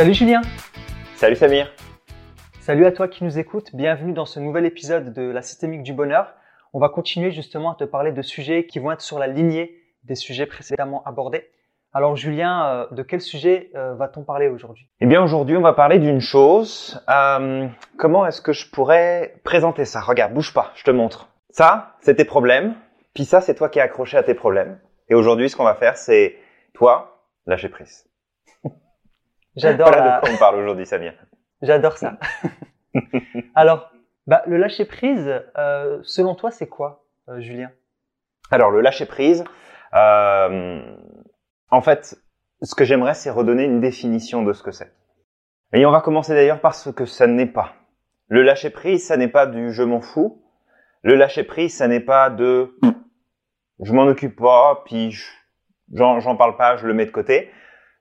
Salut 0.00 0.14
Julien 0.14 0.40
Salut 1.16 1.36
Samir 1.36 1.70
Salut 2.60 2.86
à 2.86 2.90
toi 2.90 3.06
qui 3.06 3.22
nous 3.22 3.38
écoutes, 3.38 3.76
bienvenue 3.76 4.14
dans 4.14 4.24
ce 4.24 4.40
nouvel 4.40 4.64
épisode 4.64 5.12
de 5.12 5.20
la 5.20 5.42
systémique 5.42 5.82
du 5.82 5.92
bonheur. 5.92 6.32
On 6.72 6.78
va 6.78 6.88
continuer 6.88 7.32
justement 7.32 7.72
à 7.72 7.74
te 7.74 7.84
parler 7.84 8.10
de 8.10 8.22
sujets 8.22 8.64
qui 8.64 8.78
vont 8.78 8.92
être 8.92 9.02
sur 9.02 9.18
la 9.18 9.26
lignée 9.26 9.76
des 10.04 10.14
sujets 10.14 10.46
précédemment 10.46 11.02
abordés. 11.04 11.50
Alors 11.92 12.16
Julien, 12.16 12.64
euh, 12.64 12.86
de 12.92 13.02
quel 13.02 13.20
sujet 13.20 13.68
euh, 13.74 13.92
va-t-on 13.92 14.24
parler 14.24 14.48
aujourd'hui? 14.48 14.88
Eh 15.02 15.06
bien 15.06 15.22
aujourd'hui 15.22 15.58
on 15.58 15.60
va 15.60 15.74
parler 15.74 15.98
d'une 15.98 16.22
chose. 16.22 17.04
Euh, 17.10 17.68
comment 17.98 18.24
est-ce 18.24 18.40
que 18.40 18.54
je 18.54 18.70
pourrais 18.70 19.34
présenter 19.44 19.84
ça? 19.84 20.00
Regarde, 20.00 20.32
bouge 20.32 20.54
pas, 20.54 20.72
je 20.76 20.84
te 20.84 20.90
montre. 20.90 21.28
Ça, 21.50 21.96
c'est 22.00 22.14
tes 22.14 22.24
problèmes. 22.24 22.74
Puis 23.12 23.26
ça, 23.26 23.42
c'est 23.42 23.54
toi 23.54 23.68
qui 23.68 23.80
es 23.80 23.82
accroché 23.82 24.16
à 24.16 24.22
tes 24.22 24.32
problèmes. 24.32 24.80
Et 25.10 25.14
aujourd'hui, 25.14 25.50
ce 25.50 25.56
qu'on 25.56 25.64
va 25.64 25.74
faire, 25.74 25.98
c'est 25.98 26.36
toi 26.72 27.26
lâcher 27.44 27.68
prise. 27.68 28.09
J'adore. 29.56 29.88
voilà 29.88 30.04
la... 30.04 30.16
de 30.16 30.20
quoi 30.20 30.30
on 30.34 30.38
parle 30.38 30.56
aujourd'hui, 30.56 30.86
Samir. 30.86 31.14
J'adore 31.62 31.98
ça. 31.98 32.18
Alors, 33.54 33.90
bah, 34.26 34.42
le 34.46 34.56
lâcher 34.56 34.84
prise, 34.84 35.42
euh, 35.58 35.98
selon 36.02 36.34
toi, 36.34 36.50
c'est 36.50 36.68
quoi, 36.68 37.04
euh, 37.28 37.40
Julien? 37.40 37.70
Alors 38.50 38.70
le 38.70 38.80
lâcher 38.80 39.06
prise, 39.06 39.44
euh, 39.94 40.80
en 41.70 41.80
fait, 41.82 42.16
ce 42.62 42.74
que 42.74 42.84
j'aimerais, 42.84 43.14
c'est 43.14 43.30
redonner 43.30 43.64
une 43.64 43.80
définition 43.80 44.42
de 44.42 44.52
ce 44.52 44.62
que 44.62 44.72
c'est. 44.72 44.92
Et 45.72 45.86
on 45.86 45.90
va 45.92 46.00
commencer 46.00 46.34
d'ailleurs 46.34 46.60
par 46.60 46.74
ce 46.74 46.90
que 46.90 47.04
ça 47.04 47.26
n'est 47.26 47.46
pas. 47.46 47.74
Le 48.28 48.42
lâcher 48.42 48.70
prise, 48.70 49.06
ça 49.06 49.16
n'est 49.16 49.28
pas 49.28 49.46
du 49.46 49.72
je 49.72 49.82
m'en 49.82 50.00
fous. 50.00 50.42
Le 51.02 51.14
lâcher 51.14 51.44
prise, 51.44 51.76
ça 51.76 51.86
n'est 51.88 52.00
pas 52.00 52.28
de 52.30 52.76
je 53.82 53.92
m'en 53.92 54.02
occupe 54.06 54.36
pas, 54.36 54.82
puis 54.84 55.10
je- 55.12 55.30
j'en 55.94 56.20
j'en 56.20 56.36
parle 56.36 56.56
pas, 56.56 56.76
je 56.76 56.86
le 56.86 56.92
mets 56.94 57.06
de 57.06 57.10
côté. 57.10 57.50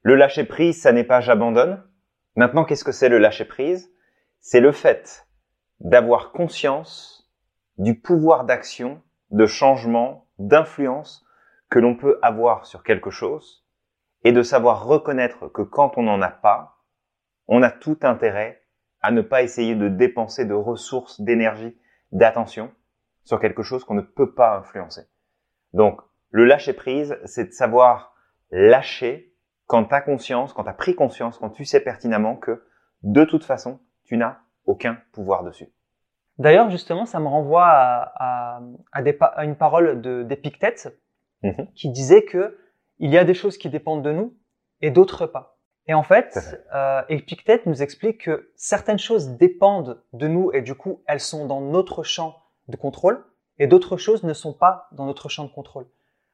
Le 0.02 0.16
lâcher 0.16 0.46
prise, 0.46 0.82
ça 0.82 0.92
n'est 0.92 1.04
pas 1.04 1.22
j'abandonne. 1.22 1.84
Maintenant, 2.36 2.64
qu'est-ce 2.64 2.84
que 2.84 2.92
c'est 2.92 3.10
le 3.10 3.18
lâcher 3.18 3.46
prise 3.46 3.92
C'est 4.40 4.62
le 4.62 4.72
fait 4.72 5.28
d'avoir 5.80 6.32
conscience 6.32 7.30
du 7.78 8.00
pouvoir 8.00 8.46
d'action, 8.46 9.02
de 9.32 9.46
changement, 9.46 10.28
d'influence 10.38 11.26
que 11.70 11.80
l'on 11.80 11.96
peut 11.96 12.20
avoir 12.22 12.66
sur 12.66 12.84
quelque 12.84 13.10
chose 13.10 13.66
et 14.24 14.32
de 14.32 14.42
savoir 14.42 14.86
reconnaître 14.86 15.48
que 15.48 15.62
quand 15.62 15.98
on 15.98 16.04
n'en 16.04 16.22
a 16.22 16.30
pas, 16.30 16.78
on 17.48 17.62
a 17.62 17.72
tout 17.72 17.98
intérêt 18.02 18.64
à 19.02 19.12
ne 19.12 19.22
pas 19.22 19.44
essayer 19.44 19.76
de 19.76 19.88
dépenser 19.88 20.46
de 20.46 20.54
ressources, 20.54 21.22
d'énergie, 21.22 21.78
d'attention 22.12 22.72
sur 23.24 23.40
quelque 23.40 23.64
chose 23.64 23.84
qu'on 23.84 23.96
ne 23.96 24.02
peut 24.02 24.34
pas 24.34 24.58
influencer. 24.58 25.04
Donc, 25.74 26.02
le 26.32 26.46
lâcher 26.46 26.74
prise, 26.74 27.18
c'est 27.26 27.46
de 27.46 27.52
savoir 27.52 28.14
lâcher 28.52 29.29
quand 29.70 29.86
tu 29.86 29.94
as 29.94 30.02
conscience, 30.02 30.52
quand 30.54 30.64
tu 30.64 30.70
as 30.70 30.74
pris 30.74 30.96
conscience, 30.96 31.38
quand 31.38 31.52
tu 31.52 31.64
sais 31.64 31.80
pertinemment 31.80 32.36
que 32.36 32.64
de 33.04 33.24
toute 33.24 33.44
façon, 33.46 33.80
tu 34.04 34.18
n'as 34.18 34.38
aucun 34.66 34.98
pouvoir 35.14 35.44
dessus. 35.44 35.70
D'ailleurs, 36.40 36.70
justement, 36.72 37.06
ça 37.06 37.20
me 37.20 37.28
renvoie 37.28 37.68
à, 37.68 38.14
à, 38.58 38.62
à 38.92 39.02
des 39.04 39.14
pa- 39.14 39.28
à 39.28 39.46
une 39.46 39.56
parole 39.56 40.02
d'Épictète 40.28 40.98
Mhm. 41.44 41.68
qui 41.76 41.90
disait 41.92 42.24
que 42.24 42.58
il 42.98 43.12
y 43.12 43.18
a 43.18 43.24
des 43.24 43.34
choses 43.36 43.58
qui 43.58 43.70
dépendent 43.70 44.04
de 44.04 44.12
nous 44.12 44.34
et 44.82 44.90
d'autres 44.92 45.26
pas. 45.28 45.58
Et 45.88 45.94
en 45.94 46.04
fait, 46.04 46.38
euh, 46.74 47.02
Épictète 47.10 47.66
nous 47.66 47.82
explique 47.84 48.26
que 48.26 48.52
certaines 48.56 49.00
choses 49.00 49.30
dépendent 49.38 50.02
de 50.14 50.28
nous 50.28 50.52
et 50.54 50.62
du 50.62 50.76
coup, 50.76 51.02
elles 51.06 51.20
sont 51.22 51.46
dans 51.46 51.62
notre 51.62 52.04
champ 52.04 52.36
de 52.68 52.76
contrôle 52.76 53.24
et 53.60 53.68
d'autres 53.68 53.98
choses 53.98 54.24
ne 54.24 54.34
sont 54.34 54.54
pas 54.54 54.88
dans 54.92 55.06
notre 55.06 55.30
champ 55.30 55.46
de 55.46 55.50
contrôle. 55.52 55.86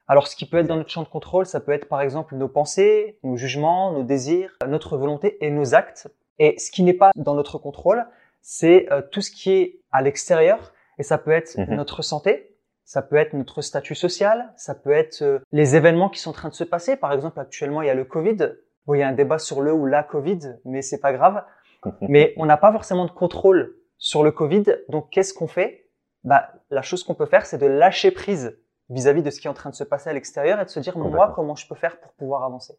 Alors, 0.07 0.27
ce 0.27 0.35
qui 0.35 0.45
peut 0.47 0.57
être 0.57 0.67
dans 0.67 0.75
notre 0.75 0.89
champ 0.89 1.01
de 1.03 1.07
contrôle, 1.07 1.45
ça 1.45 1.59
peut 1.59 1.71
être 1.71 1.87
par 1.87 2.01
exemple 2.01 2.35
nos 2.35 2.47
pensées, 2.47 3.17
nos 3.23 3.37
jugements, 3.37 3.91
nos 3.91 4.03
désirs, 4.03 4.55
notre 4.67 4.97
volonté 4.97 5.43
et 5.43 5.49
nos 5.49 5.73
actes. 5.73 6.07
Et 6.37 6.57
ce 6.59 6.69
qui 6.69 6.83
n'est 6.83 6.93
pas 6.93 7.11
dans 7.15 7.33
notre 7.33 7.57
contrôle, 7.57 8.05
c'est 8.41 8.91
euh, 8.91 9.01
tout 9.01 9.21
ce 9.21 9.31
qui 9.31 9.51
est 9.51 9.79
à 9.91 10.01
l'extérieur. 10.01 10.73
Et 10.99 11.03
ça 11.03 11.17
peut 11.17 11.31
être 11.31 11.57
Mhm. 11.57 11.75
notre 11.75 12.01
santé, 12.03 12.55
ça 12.83 13.01
peut 13.01 13.15
être 13.15 13.33
notre 13.33 13.61
statut 13.61 13.95
social, 13.95 14.53
ça 14.57 14.75
peut 14.75 14.91
être 14.91 15.23
euh, 15.23 15.39
les 15.51 15.75
événements 15.75 16.09
qui 16.09 16.19
sont 16.19 16.29
en 16.29 16.33
train 16.33 16.49
de 16.49 16.53
se 16.53 16.63
passer. 16.63 16.95
Par 16.95 17.11
exemple, 17.11 17.39
actuellement, 17.39 17.81
il 17.81 17.87
y 17.87 17.89
a 17.89 17.95
le 17.95 18.05
Covid. 18.05 18.37
Bon, 18.85 18.93
il 18.93 18.99
y 18.99 19.03
a 19.03 19.07
un 19.07 19.13
débat 19.13 19.39
sur 19.39 19.61
le 19.61 19.73
ou 19.73 19.87
la 19.87 20.03
Covid, 20.03 20.39
mais 20.65 20.83
c'est 20.83 20.99
pas 20.99 21.13
grave. 21.13 21.43
Mais 22.01 22.33
on 22.37 22.45
n'a 22.45 22.57
pas 22.57 22.71
forcément 22.71 23.05
de 23.05 23.11
contrôle 23.11 23.75
sur 23.97 24.23
le 24.23 24.31
Covid. 24.31 24.65
Donc, 24.89 25.09
qu'est-ce 25.09 25.33
qu'on 25.33 25.47
fait? 25.47 25.87
Bah, 26.23 26.49
La 26.69 26.81
chose 26.81 27.03
qu'on 27.03 27.13
peut 27.15 27.25
faire, 27.25 27.45
c'est 27.45 27.57
de 27.57 27.65
lâcher 27.65 28.11
prise 28.11 28.57
vis-à-vis 28.89 29.23
de 29.23 29.29
ce 29.29 29.39
qui 29.39 29.47
est 29.47 29.49
en 29.49 29.53
train 29.53 29.69
de 29.69 29.75
se 29.75 29.83
passer 29.83 30.09
à 30.09 30.13
l'extérieur 30.13 30.59
et 30.59 30.65
de 30.65 30.69
se 30.69 30.79
dire, 30.79 30.97
moi, 30.97 31.31
comment 31.35 31.55
je 31.55 31.67
peux 31.67 31.75
faire 31.75 31.99
pour 31.99 32.13
pouvoir 32.13 32.43
avancer. 32.43 32.73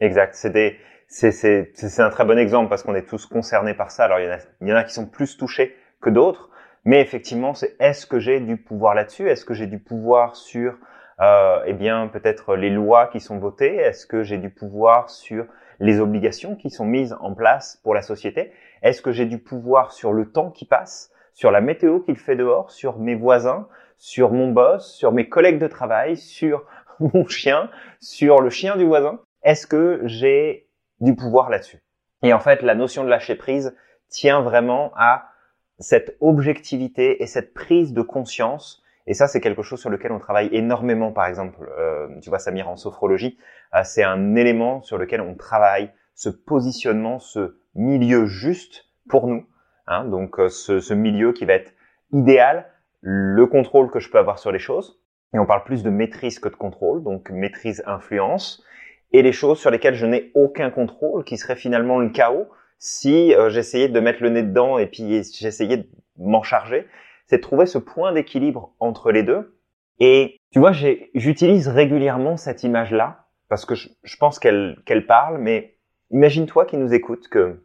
Exact. 0.00 0.34
C'est 0.34 0.50
des- 0.50 0.76
c'est 1.08 1.32
c'est 1.32 1.70
c'est 1.74 1.88
c'est 1.88 2.02
un 2.02 2.10
très 2.10 2.24
bon 2.24 2.38
exemple 2.38 2.68
parce 2.68 2.82
qu'on 2.82 2.94
est 2.94 3.06
tous 3.08 3.26
concernés 3.26 3.74
par 3.74 3.90
ça. 3.90 4.04
Alors 4.04 4.20
il 4.20 4.26
y 4.26 4.28
en 4.28 4.32
a 4.32 4.38
il 4.60 4.68
y 4.68 4.72
en 4.72 4.76
a 4.76 4.84
qui 4.84 4.92
sont 4.94 5.06
plus 5.06 5.36
touchés 5.36 5.74
que 6.00 6.10
d'autres, 6.10 6.50
mais 6.84 7.00
effectivement 7.00 7.54
c'est 7.54 7.74
est-ce 7.80 8.06
que 8.06 8.18
j'ai 8.20 8.40
du 8.40 8.56
pouvoir 8.56 8.94
là-dessus? 8.94 9.28
Est-ce 9.28 9.44
que 9.44 9.54
j'ai 9.54 9.66
du 9.66 9.78
pouvoir 9.78 10.36
sur 10.36 10.76
euh, 11.20 11.62
eh 11.66 11.72
bien 11.72 12.08
peut-être 12.08 12.54
les 12.54 12.70
lois 12.70 13.06
qui 13.08 13.20
sont 13.20 13.38
votées? 13.38 13.76
Est-ce 13.76 14.06
que 14.06 14.22
j'ai 14.22 14.38
du 14.38 14.50
pouvoir 14.50 15.10
sur 15.10 15.46
les 15.80 15.98
obligations 16.00 16.54
qui 16.56 16.70
sont 16.70 16.84
mises 16.84 17.16
en 17.20 17.34
place 17.34 17.80
pour 17.82 17.94
la 17.94 18.02
société? 18.02 18.52
Est-ce 18.82 19.02
que 19.02 19.10
j'ai 19.12 19.24
du 19.26 19.38
pouvoir 19.38 19.92
sur 19.92 20.12
le 20.12 20.30
temps 20.30 20.50
qui 20.50 20.64
passe, 20.66 21.10
sur 21.32 21.50
la 21.50 21.60
météo 21.60 22.00
qu'il 22.00 22.16
fait 22.16 22.36
dehors, 22.36 22.70
sur 22.70 22.98
mes 22.98 23.14
voisins, 23.16 23.66
sur 23.98 24.32
mon 24.32 24.52
boss, 24.52 24.94
sur 24.94 25.12
mes 25.12 25.28
collègues 25.28 25.58
de 25.58 25.68
travail, 25.68 26.16
sur 26.16 26.64
mon 27.00 27.26
chien, 27.26 27.70
sur 28.00 28.40
le 28.40 28.50
chien 28.50 28.76
du 28.76 28.84
voisin 28.84 29.20
est-ce 29.42 29.66
que 29.66 30.00
j'ai 30.04 30.68
du 31.00 31.14
pouvoir 31.14 31.50
là-dessus? 31.50 31.82
Et 32.22 32.32
en 32.32 32.40
fait, 32.40 32.62
la 32.62 32.74
notion 32.74 33.04
de 33.04 33.08
lâcher 33.08 33.36
prise 33.36 33.74
tient 34.08 34.40
vraiment 34.40 34.92
à 34.96 35.30
cette 35.78 36.16
objectivité 36.20 37.22
et 37.22 37.26
cette 37.26 37.54
prise 37.54 37.92
de 37.92 38.02
conscience. 38.02 38.82
Et 39.06 39.14
ça, 39.14 39.28
c'est 39.28 39.40
quelque 39.40 39.62
chose 39.62 39.80
sur 39.80 39.90
lequel 39.90 40.12
on 40.12 40.18
travaille 40.18 40.48
énormément. 40.52 41.12
Par 41.12 41.26
exemple, 41.26 41.70
euh, 41.78 42.08
tu 42.20 42.30
vois, 42.30 42.40
Samir, 42.40 42.68
en 42.68 42.76
sophrologie, 42.76 43.38
euh, 43.74 43.80
c'est 43.84 44.02
un 44.02 44.34
élément 44.34 44.82
sur 44.82 44.98
lequel 44.98 45.20
on 45.20 45.34
travaille 45.34 45.92
ce 46.14 46.28
positionnement, 46.28 47.20
ce 47.20 47.58
milieu 47.74 48.26
juste 48.26 48.86
pour 49.08 49.28
nous. 49.28 49.46
Hein, 49.86 50.04
donc, 50.04 50.40
euh, 50.40 50.48
ce, 50.48 50.80
ce 50.80 50.94
milieu 50.94 51.32
qui 51.32 51.44
va 51.44 51.54
être 51.54 51.72
idéal, 52.12 52.68
le 53.00 53.46
contrôle 53.46 53.90
que 53.90 54.00
je 54.00 54.10
peux 54.10 54.18
avoir 54.18 54.38
sur 54.38 54.52
les 54.52 54.58
choses. 54.58 55.00
Et 55.34 55.38
on 55.38 55.46
parle 55.46 55.64
plus 55.64 55.82
de 55.82 55.90
maîtrise 55.90 56.38
que 56.38 56.48
de 56.48 56.56
contrôle, 56.56 57.02
donc 57.02 57.30
maîtrise, 57.30 57.82
influence 57.86 58.64
et 59.12 59.22
les 59.22 59.32
choses 59.32 59.58
sur 59.58 59.70
lesquelles 59.70 59.94
je 59.94 60.06
n'ai 60.06 60.30
aucun 60.34 60.70
contrôle, 60.70 61.24
qui 61.24 61.36
serait 61.36 61.56
finalement 61.56 61.98
le 61.98 62.10
chaos 62.10 62.48
si 62.78 63.34
euh, 63.34 63.50
j'essayais 63.50 63.88
de 63.88 64.00
mettre 64.00 64.22
le 64.22 64.30
nez 64.30 64.42
dedans 64.42 64.78
et 64.78 64.86
puis 64.86 65.22
j'essayais 65.22 65.78
de 65.78 65.88
m'en 66.16 66.42
charger, 66.42 66.86
c'est 67.26 67.38
de 67.38 67.42
trouver 67.42 67.66
ce 67.66 67.78
point 67.78 68.12
d'équilibre 68.12 68.74
entre 68.78 69.10
les 69.10 69.22
deux. 69.22 69.58
Et 69.98 70.36
tu 70.52 70.60
vois, 70.60 70.72
j'utilise 70.72 71.68
régulièrement 71.68 72.36
cette 72.36 72.62
image-là 72.62 73.26
parce 73.48 73.64
que 73.64 73.74
je, 73.74 74.16
pense 74.18 74.38
qu'elle 74.38 74.78
qu'elle 74.86 75.06
parle, 75.06 75.38
mais 75.38 75.78
imagine-toi 76.10 76.66
qui 76.66 76.76
nous 76.76 76.94
écoute 76.94 77.28
que 77.28 77.64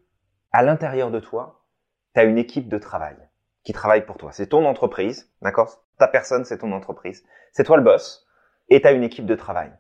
à 0.51 0.63
l'intérieur 0.63 1.11
de 1.11 1.19
toi, 1.19 1.65
tu 2.15 2.21
as 2.21 2.23
une 2.23 2.38
équipe 2.38 2.69
de 2.69 2.77
travail 2.77 3.17
qui 3.63 3.74
travaille 3.74 4.06
pour 4.06 4.18
toi. 4.18 4.31
C'est 4.31 4.47
ton 4.47 4.66
entreprise, 4.66 5.31
d'accord? 5.41 5.84
Ta 5.97 6.07
personne, 6.07 6.46
c'est 6.46 6.59
ton 6.59 6.72
entreprise. 6.72 7.24
C'est 7.51 7.63
toi 7.63 7.78
le 7.78 7.84
boss 7.84 8.28
et 8.69 8.81
tu 8.81 8.88
as 8.88 8.91
une 8.91 9.03
équipe 9.03 9.25
de 9.25 9.35
travail 9.35 9.72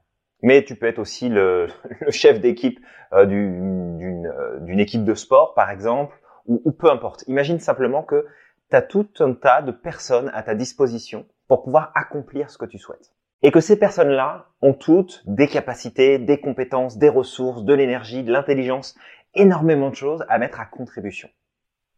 mais 0.43 0.63
tu 0.63 0.75
peux 0.75 0.85
être 0.85 0.99
aussi 0.99 1.29
le, 1.29 1.67
le 2.01 2.11
chef 2.11 2.39
d'équipe 2.39 2.79
euh, 3.13 3.25
euh, 3.25 4.59
d'une 4.59 4.79
équipe 4.79 5.03
de 5.03 5.15
sport, 5.15 5.55
par 5.55 5.71
exemple, 5.71 6.15
ou, 6.45 6.61
ou 6.65 6.71
peu 6.71 6.91
importe. 6.91 7.23
Imagine 7.27 7.59
simplement 7.59 8.03
que 8.03 8.27
tu 8.69 8.75
as 8.75 8.83
tout 8.83 9.09
un 9.19 9.33
tas 9.33 9.61
de 9.63 9.71
personnes 9.71 10.29
à 10.35 10.43
ta 10.43 10.53
disposition 10.53 11.25
pour 11.47 11.63
pouvoir 11.63 11.91
accomplir 11.95 12.51
ce 12.51 12.57
que 12.57 12.65
tu 12.65 12.77
souhaites. 12.77 13.13
Et 13.41 13.51
que 13.51 13.59
ces 13.59 13.77
personnes-là 13.77 14.47
ont 14.61 14.73
toutes 14.73 15.23
des 15.25 15.47
capacités, 15.47 16.17
des 16.17 16.39
compétences, 16.39 16.97
des 16.97 17.09
ressources, 17.09 17.63
de 17.63 17.73
l'énergie, 17.73 18.23
de 18.23 18.31
l'intelligence, 18.31 18.95
énormément 19.33 19.89
de 19.89 19.95
choses 19.95 20.25
à 20.29 20.37
mettre 20.37 20.59
à 20.59 20.65
contribution. 20.65 21.29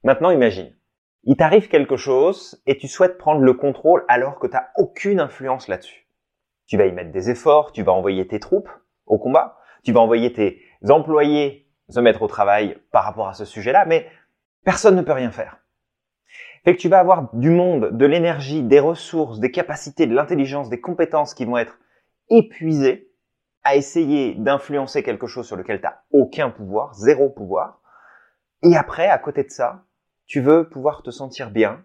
Maintenant, 0.04 0.32
imagine, 0.32 0.76
il 1.26 1.36
t'arrive 1.36 1.68
quelque 1.68 1.98
chose 1.98 2.62
et 2.66 2.78
tu 2.78 2.88
souhaites 2.88 3.18
prendre 3.18 3.42
le 3.42 3.54
contrôle 3.54 4.06
alors 4.08 4.40
que 4.40 4.48
tu 4.48 4.54
n'as 4.54 4.70
aucune 4.78 5.20
influence 5.20 5.68
là-dessus 5.68 6.06
tu 6.68 6.78
vas 6.78 6.86
y 6.86 6.92
mettre 6.92 7.12
des 7.12 7.30
efforts, 7.30 7.72
tu 7.72 7.84
vas 7.84 7.92
envoyer 7.92 8.28
tes 8.28 8.40
troupes 8.40 8.70
au 9.06 9.18
combat, 9.18 9.58
tu 9.84 9.92
vas 9.92 10.00
envoyer 10.00 10.34
tes 10.34 10.62
employés 10.90 11.68
se 11.90 12.00
mettre 12.00 12.24
au 12.24 12.28
travail 12.28 12.80
par 12.92 13.04
rapport 13.04 13.28
à 13.28 13.34
ce 13.34 13.46
sujet-là, 13.46 13.86
mais 13.86 14.08
personne 14.64 14.96
ne 14.96 15.02
peut 15.02 15.12
rien 15.12 15.32
faire. 15.32 15.58
Fait 16.64 16.76
que 16.76 16.82
tu 16.82 16.90
vas 16.90 17.00
avoir 17.00 17.30
du 17.36 17.52
monde, 17.52 17.96
de 17.96 18.06
l'énergie, 18.08 18.64
des 18.64 18.80
ressources, 18.80 19.40
des 19.40 19.52
capacités, 19.52 20.08
de 20.08 20.16
l'intelligence, 20.16 20.70
des 20.70 20.82
compétences 20.82 21.36
qui 21.36 21.46
vont 21.46 21.58
être 21.58 21.78
épuisées 22.32 23.12
à 23.64 23.76
essayer 23.76 24.34
d'influencer 24.34 25.04
quelque 25.04 25.28
chose 25.28 25.46
sur 25.46 25.58
lequel 25.58 25.80
tu 25.80 25.86
n'as 25.86 26.00
aucun 26.12 26.50
pouvoir, 26.50 26.96
zéro 26.96 27.30
pouvoir. 27.30 27.82
Et 28.64 28.76
après, 28.76 29.08
à 29.08 29.20
côté 29.20 29.44
de 29.44 29.52
ça, 29.52 29.84
tu 30.26 30.42
veux 30.42 30.68
pouvoir 30.68 31.04
te 31.04 31.12
sentir 31.12 31.52
bien, 31.52 31.84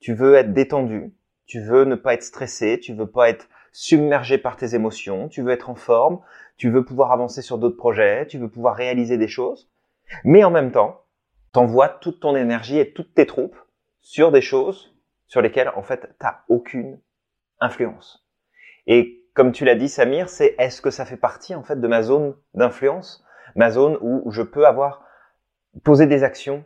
tu 0.00 0.14
veux 0.14 0.34
être 0.34 0.52
détendu, 0.52 1.14
tu 1.46 1.60
veux 1.60 1.84
ne 1.84 1.94
pas 1.94 2.14
être 2.14 2.22
stressé, 2.22 2.78
tu 2.78 2.94
veux 2.94 3.06
pas 3.06 3.30
être 3.30 3.48
submergé 3.72 4.38
par 4.38 4.56
tes 4.56 4.74
émotions, 4.74 5.28
tu 5.28 5.42
veux 5.42 5.52
être 5.52 5.70
en 5.70 5.74
forme, 5.74 6.20
tu 6.56 6.70
veux 6.70 6.84
pouvoir 6.84 7.12
avancer 7.12 7.42
sur 7.42 7.58
d'autres 7.58 7.76
projets, 7.76 8.26
tu 8.26 8.38
veux 8.38 8.48
pouvoir 8.48 8.74
réaliser 8.74 9.16
des 9.16 9.28
choses. 9.28 9.70
Mais 10.24 10.44
en 10.44 10.50
même 10.50 10.72
temps, 10.72 11.02
t'envoies 11.52 11.88
toute 11.88 12.20
ton 12.20 12.36
énergie 12.36 12.78
et 12.78 12.92
toutes 12.92 13.14
tes 13.14 13.26
troupes 13.26 13.58
sur 14.00 14.32
des 14.32 14.40
choses 14.40 14.94
sur 15.26 15.42
lesquelles, 15.42 15.70
en 15.74 15.82
fait, 15.82 16.14
t'as 16.18 16.40
aucune 16.48 17.00
influence. 17.60 18.26
Et 18.86 19.24
comme 19.34 19.52
tu 19.52 19.64
l'as 19.64 19.74
dit, 19.74 19.88
Samir, 19.88 20.28
c'est 20.28 20.54
est-ce 20.58 20.80
que 20.80 20.90
ça 20.90 21.04
fait 21.04 21.16
partie, 21.16 21.54
en 21.54 21.62
fait, 21.62 21.80
de 21.80 21.88
ma 21.88 22.02
zone 22.02 22.34
d'influence? 22.54 23.24
Ma 23.54 23.70
zone 23.70 23.98
où 24.00 24.30
je 24.30 24.42
peux 24.42 24.66
avoir, 24.66 25.04
posé 25.84 26.06
des 26.06 26.24
actions, 26.24 26.64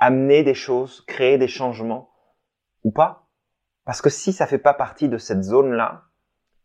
amener 0.00 0.42
des 0.42 0.54
choses, 0.54 1.02
créer 1.02 1.38
des 1.38 1.48
changements, 1.48 2.10
ou 2.82 2.90
pas? 2.90 3.28
Parce 3.84 4.02
que 4.02 4.10
si 4.10 4.32
ça 4.32 4.46
fait 4.46 4.58
pas 4.58 4.74
partie 4.74 5.08
de 5.08 5.18
cette 5.18 5.42
zone-là, 5.42 6.04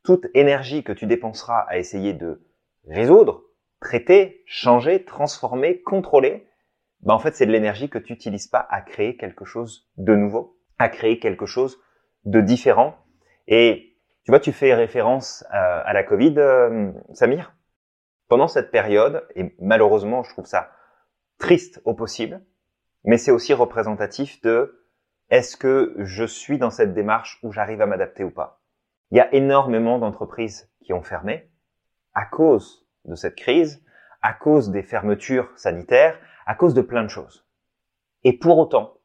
toute 0.03 0.27
énergie 0.33 0.83
que 0.83 0.93
tu 0.93 1.07
dépenseras 1.07 1.59
à 1.67 1.77
essayer 1.77 2.13
de 2.13 2.47
résoudre, 2.87 3.43
traiter, 3.81 4.43
changer, 4.45 5.03
transformer, 5.03 5.81
contrôler, 5.81 6.47
ben 7.01 7.13
en 7.13 7.19
fait 7.19 7.35
c'est 7.35 7.45
de 7.45 7.51
l'énergie 7.51 7.89
que 7.89 7.97
tu 7.97 8.13
n'utilises 8.13 8.47
pas 8.47 8.65
à 8.69 8.81
créer 8.81 9.17
quelque 9.17 9.45
chose 9.45 9.89
de 9.97 10.15
nouveau, 10.15 10.57
à 10.77 10.89
créer 10.89 11.19
quelque 11.19 11.45
chose 11.45 11.79
de 12.23 12.41
différent. 12.41 12.95
Et 13.47 13.97
tu 14.23 14.31
vois, 14.31 14.39
tu 14.39 14.51
fais 14.51 14.73
référence 14.73 15.45
à, 15.49 15.79
à 15.79 15.93
la 15.93 16.03
Covid, 16.03 16.35
euh, 16.37 16.91
Samir? 17.13 17.53
Pendant 18.27 18.47
cette 18.47 18.71
période, 18.71 19.27
et 19.35 19.55
malheureusement 19.59 20.23
je 20.23 20.31
trouve 20.31 20.45
ça 20.45 20.71
triste 21.37 21.81
au 21.85 21.93
possible, 21.93 22.41
mais 23.05 23.17
c'est 23.17 23.31
aussi 23.31 23.53
représentatif 23.53 24.41
de 24.41 24.85
est-ce 25.29 25.57
que 25.57 25.95
je 25.97 26.25
suis 26.25 26.57
dans 26.57 26.69
cette 26.69 26.93
démarche 26.93 27.39
où 27.43 27.51
j'arrive 27.51 27.81
à 27.81 27.85
m'adapter 27.85 28.23
ou 28.23 28.31
pas? 28.31 28.61
Il 29.11 29.17
y 29.17 29.21
a 29.21 29.33
énormément 29.33 29.99
d'entreprises 29.99 30.71
qui 30.83 30.93
ont 30.93 31.01
fermé 31.01 31.49
à 32.13 32.25
cause 32.25 32.87
de 33.05 33.15
cette 33.15 33.35
crise, 33.35 33.83
à 34.21 34.33
cause 34.33 34.71
des 34.71 34.83
fermetures 34.83 35.51
sanitaires, 35.55 36.19
à 36.45 36.55
cause 36.55 36.73
de 36.73 36.81
plein 36.81 37.03
de 37.03 37.09
choses. 37.09 37.47
Et 38.23 38.33
pour 38.33 38.57
autant, 38.57 38.97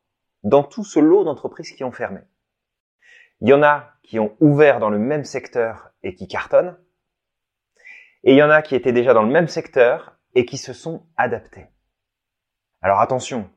dans 0.42 0.62
tout 0.62 0.84
ce 0.84 0.98
lot 0.98 1.24
d'entreprises 1.24 1.72
qui 1.72 1.84
ont 1.84 1.92
fermé, 1.92 2.20
il 3.40 3.48
y 3.48 3.52
en 3.52 3.62
a 3.62 3.92
qui 4.02 4.18
ont 4.18 4.36
ouvert 4.40 4.80
dans 4.80 4.90
le 4.90 4.98
même 4.98 5.24
secteur 5.24 5.90
et 6.02 6.14
qui 6.14 6.28
cartonnent, 6.28 6.78
et 8.24 8.32
il 8.32 8.36
y 8.36 8.42
en 8.42 8.50
a 8.50 8.62
qui 8.62 8.74
étaient 8.74 8.92
déjà 8.92 9.14
dans 9.14 9.22
le 9.22 9.32
même 9.32 9.48
secteur 9.48 10.18
et 10.34 10.44
qui 10.44 10.58
se 10.58 10.72
sont 10.72 11.06
adaptés. 11.16 11.66
Alors 12.82 13.00
attention, 13.00 13.50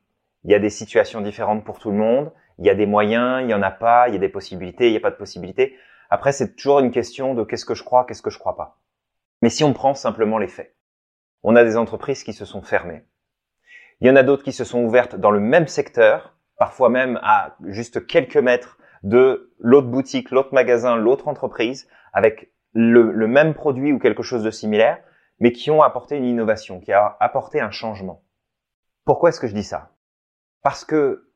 il 0.44 0.52
y 0.52 0.56
a 0.56 0.60
des 0.60 0.70
situations 0.70 1.22
différentes 1.22 1.64
pour 1.64 1.80
tout 1.80 1.92
le 1.92 1.98
monde, 1.98 2.32
il 2.60 2.66
y 2.66 2.70
a 2.70 2.76
des 2.76 2.86
moyens, 2.86 3.42
il 3.44 3.50
y 3.50 3.54
en 3.54 3.62
a 3.62 3.72
pas, 3.72 4.08
il 4.10 4.14
y 4.14 4.18
a 4.18 4.20
des 4.20 4.30
possibilités, 4.30 4.88
il 4.88 4.92
n'y 4.92 4.98
a 4.98 5.02
pas 5.02 5.12
de 5.12 5.16
possibilités. 5.16 5.76
Après, 6.10 6.32
c'est 6.32 6.56
toujours 6.56 6.80
une 6.80 6.92
question 6.92 7.34
de 7.34 7.44
qu'est-ce 7.44 7.66
que 7.66 7.74
je 7.74 7.84
crois, 7.84 8.06
qu'est-ce 8.06 8.22
que 8.22 8.30
je 8.30 8.40
crois 8.40 8.56
pas. 8.56 8.80
Mais 9.42 9.50
si 9.50 9.64
on 9.64 9.74
prend 9.74 9.94
simplement 9.94 10.38
les 10.38 10.48
faits, 10.48 10.76
on 11.44 11.56
a 11.56 11.64
des 11.64 11.78
entreprises 11.78 12.24
qui 12.24 12.34
se 12.34 12.46
sont 12.46 12.62
fermées. 12.62 13.04
Il 14.00 14.08
y 14.08 14.12
en 14.12 14.16
a 14.16 14.24
d'autres 14.24 14.44
qui 14.44 14.52
se 14.52 14.64
sont 14.64 14.84
ouvertes 14.84 15.16
dans 15.16 15.32
le 15.32 15.40
même 15.40 15.68
secteur, 15.68 16.36
parfois 16.58 16.90
même 16.90 17.20
à 17.24 17.56
juste 17.66 18.06
quelques 18.06 18.38
mètres 18.38 18.78
de 19.04 19.54
l'autre 19.60 19.88
boutique, 19.88 20.32
l'autre 20.32 20.54
magasin, 20.54 20.96
l'autre 20.96 21.28
entreprise, 21.28 21.88
avec 22.14 22.52
le, 22.74 23.12
le, 23.12 23.28
même 23.28 23.54
produit 23.54 23.92
ou 23.92 24.00
quelque 24.00 24.24
chose 24.24 24.44
de 24.44 24.52
similaire, 24.52 25.00
mais 25.40 25.52
qui 25.52 25.72
ont 25.72 25.82
apporté 25.82 26.16
une 26.16 26.26
innovation, 26.26 26.80
qui 26.80 26.92
a 26.92 27.18
apporté 27.20 27.60
un 27.60 27.72
changement. 27.72 28.24
Pourquoi 29.06 29.30
est-ce 29.30 29.40
que 29.40 29.48
je 29.48 29.54
dis 29.54 29.64
ça? 29.64 29.93
Parce 30.64 30.86
que 30.86 31.30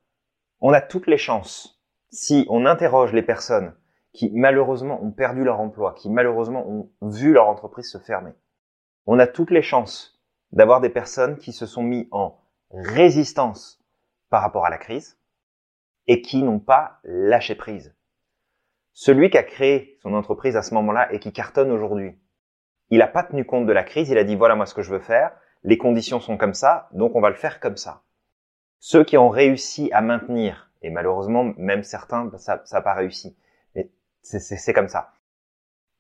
on 0.62 0.74
a 0.74 0.82
toutes 0.82 1.06
les 1.08 1.18
chances, 1.18 1.84
si 2.10 2.46
on 2.50 2.66
interroge 2.66 3.14
les 3.14 3.22
personnes 3.22 3.76
qui 4.14 4.32
malheureusement 4.34 5.04
ont 5.04 5.12
perdu 5.12 5.44
leur 5.44 5.60
emploi, 5.60 5.94
qui 5.94 6.10
malheureusement 6.10 6.66
ont 6.68 6.90
vu 7.02 7.34
leur 7.34 7.48
entreprise 7.48 7.92
se 7.92 8.00
fermer, 8.00 8.32
on 9.06 9.20
a 9.20 9.28
toutes 9.28 9.52
les 9.52 9.62
chances 9.62 10.24
d'avoir 10.54 10.82
des 10.82 10.90
personnes 10.90 11.38
qui 11.38 11.52
se 11.52 11.66
sont 11.66 11.84
mis 11.84 12.08
en 12.12 12.40
résistance 12.72 13.84
par 14.30 14.42
rapport 14.42 14.66
à 14.66 14.70
la 14.70 14.78
crise 14.78 15.20
et 16.08 16.22
qui 16.22 16.42
n'ont 16.42 16.60
pas 16.60 17.00
lâché 17.04 17.54
prise. 17.54 17.96
Celui 18.94 19.30
qui 19.30 19.38
a 19.38 19.44
créé 19.44 20.00
son 20.02 20.14
entreprise 20.14 20.56
à 20.56 20.62
ce 20.62 20.74
moment-là 20.74 21.14
et 21.14 21.20
qui 21.20 21.34
cartonne 21.34 21.72
aujourd'hui, 21.72 22.18
il 22.90 23.00
n'a 23.00 23.08
pas 23.08 23.24
tenu 23.24 23.46
compte 23.46 23.68
de 23.68 23.74
la 23.74 23.84
crise, 23.84 24.10
il 24.10 24.18
a 24.18 24.24
dit 24.24 24.36
voilà 24.36 24.56
moi 24.56 24.66
ce 24.66 24.74
que 24.74 24.82
je 24.82 24.92
veux 24.92 25.00
faire, 25.00 25.32
les 25.64 25.78
conditions 25.78 26.22
sont 26.22 26.38
comme 26.38 26.54
ça, 26.54 26.88
donc 26.94 27.16
on 27.16 27.22
va 27.22 27.30
le 27.30 27.36
faire 27.36 27.60
comme 27.60 27.78
ça. 27.78 28.04
Ceux 28.80 29.04
qui 29.04 29.18
ont 29.18 29.30
réussi 29.30 29.90
à 29.92 30.02
maintenir, 30.02 30.72
et 30.82 30.90
malheureusement 30.90 31.54
même 31.58 31.84
certains, 31.84 32.32
ça 32.38 32.64
n'a 32.72 32.82
pas 32.82 32.94
réussi, 32.94 33.38
mais 33.76 33.90
c'est 34.22 34.74
comme 34.74 34.88
ça. 34.88 35.14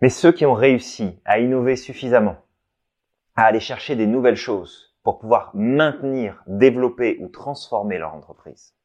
Mais 0.01 0.09
ceux 0.09 0.31
qui 0.31 0.45
ont 0.45 0.53
réussi 0.53 1.19
à 1.25 1.39
innover 1.39 1.75
suffisamment, 1.75 2.38
à 3.35 3.45
aller 3.45 3.59
chercher 3.59 3.95
des 3.95 4.07
nouvelles 4.07 4.35
choses 4.35 4.95
pour 5.03 5.19
pouvoir 5.19 5.51
maintenir, 5.56 6.44
développer 6.47 7.18
ou 7.21 7.29
transformer 7.29 7.97
leur 7.97 8.13
entreprise. 8.13 8.75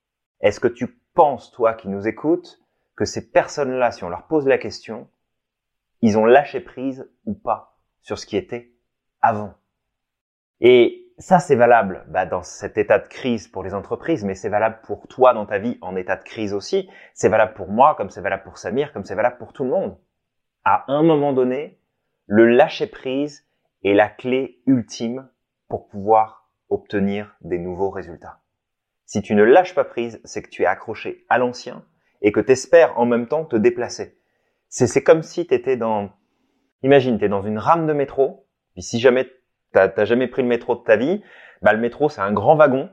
Est-ce 0.41 0.61
que 0.61 0.69
tu 0.69 0.87
penses, 1.15 1.51
toi 1.51 1.75
qui 1.75 1.89
nous 1.89 2.07
écoutes, 2.07 2.61
que 2.97 3.05
ces 3.05 3.31
personnes-là, 3.31 3.91
si 3.91 4.05
on 4.05 4.09
leur 4.09 4.27
pose 4.27 4.47
la 4.47 4.59
question, 4.59 5.09
ils 6.01 6.19
ont 6.19 6.25
lâché 6.25 6.61
prise 6.61 7.11
ou 7.27 7.35
pas 7.35 7.79
sur 8.01 8.19
ce 8.19 8.27
qui 8.27 8.37
était 8.37 8.73
avant? 9.21 9.55
Et 10.61 11.02
ça, 11.23 11.39
c'est 11.39 11.55
valable 11.55 12.05
bah, 12.09 12.27
dans 12.27 12.43
cet 12.43 12.77
état 12.79 12.99
de 12.99 13.07
crise 13.07 13.47
pour 13.47 13.63
les 13.63 13.75
entreprises, 13.75 14.25
mais 14.25 14.35
c'est 14.35 14.49
valable 14.49 14.81
pour 14.83 15.07
toi 15.07 15.33
dans 15.33 15.47
ta 15.47 15.59
vie 15.59 15.79
en 15.81 15.95
état 15.95 16.17
de 16.17 16.25
crise 16.25 16.53
aussi. 16.53 16.91
C'est 17.15 17.29
valable 17.29 17.55
pour 17.55 17.69
moi, 17.69 17.95
comme 17.95 18.11
c'est 18.11 18.21
valable 18.21 18.43
pour 18.43 18.59
Samir, 18.59 18.93
comme 18.93 19.05
c'est 19.05 19.15
valable 19.15 19.39
pour 19.39 19.53
tout 19.53 19.63
le 19.63 19.71
monde. 19.71 19.97
À 20.65 20.85
un 20.89 21.05
moment 21.05 21.33
donné, 21.33 21.79
le 22.27 22.47
lâcher 22.47 22.89
prise 22.89 23.47
est 23.85 23.95
la 23.95 24.09
clé 24.09 24.63
ultime 24.67 25.29
pour 25.69 25.87
pouvoir 25.87 26.51
obtenir 26.71 27.37
des 27.41 27.59
nouveaux 27.59 27.91
résultats. 27.91 28.41
Si 29.07 29.23
tu 29.23 29.37
ne 29.37 29.45
lâches 29.45 29.77
pas 29.77 29.85
prise, 29.85 30.21
c'est 30.25 30.43
que 30.43 30.51
tu 30.51 30.63
es 30.63 30.67
accroché 30.67 31.25
à 31.29 31.39
l'ancien 31.39 31.85
et 32.21 32.33
que 32.33 32.41
tu 32.41 32.51
espères 32.51 32.99
en 32.99 33.07
même 33.07 33.29
temps 33.29 33.45
te 33.45 33.57
déplacer. 33.57 34.19
C'est 34.69 35.05
comme 35.05 35.23
si 35.23 35.47
tu 35.47 35.55
étais 35.55 35.77
dans... 35.77 36.11
Imagine, 36.83 37.17
tu 37.17 37.27
es 37.27 37.29
dans 37.29 37.43
une 37.43 37.59
rame 37.59 37.87
de 37.87 37.93
métro, 37.93 38.49
puis 38.73 38.83
si 38.83 38.99
jamais 38.99 39.31
t'as 39.73 40.05
jamais 40.05 40.29
pris 40.29 40.43
le 40.43 40.49
métro 40.49 40.75
de 40.77 40.83
ta 40.83 40.97
vie, 40.97 41.23
bah 41.63 41.73
le 41.73 41.81
métro 41.81 42.09
c'est 42.09 42.21
un 42.21 42.33
grand 42.33 42.57
wagon 42.57 42.91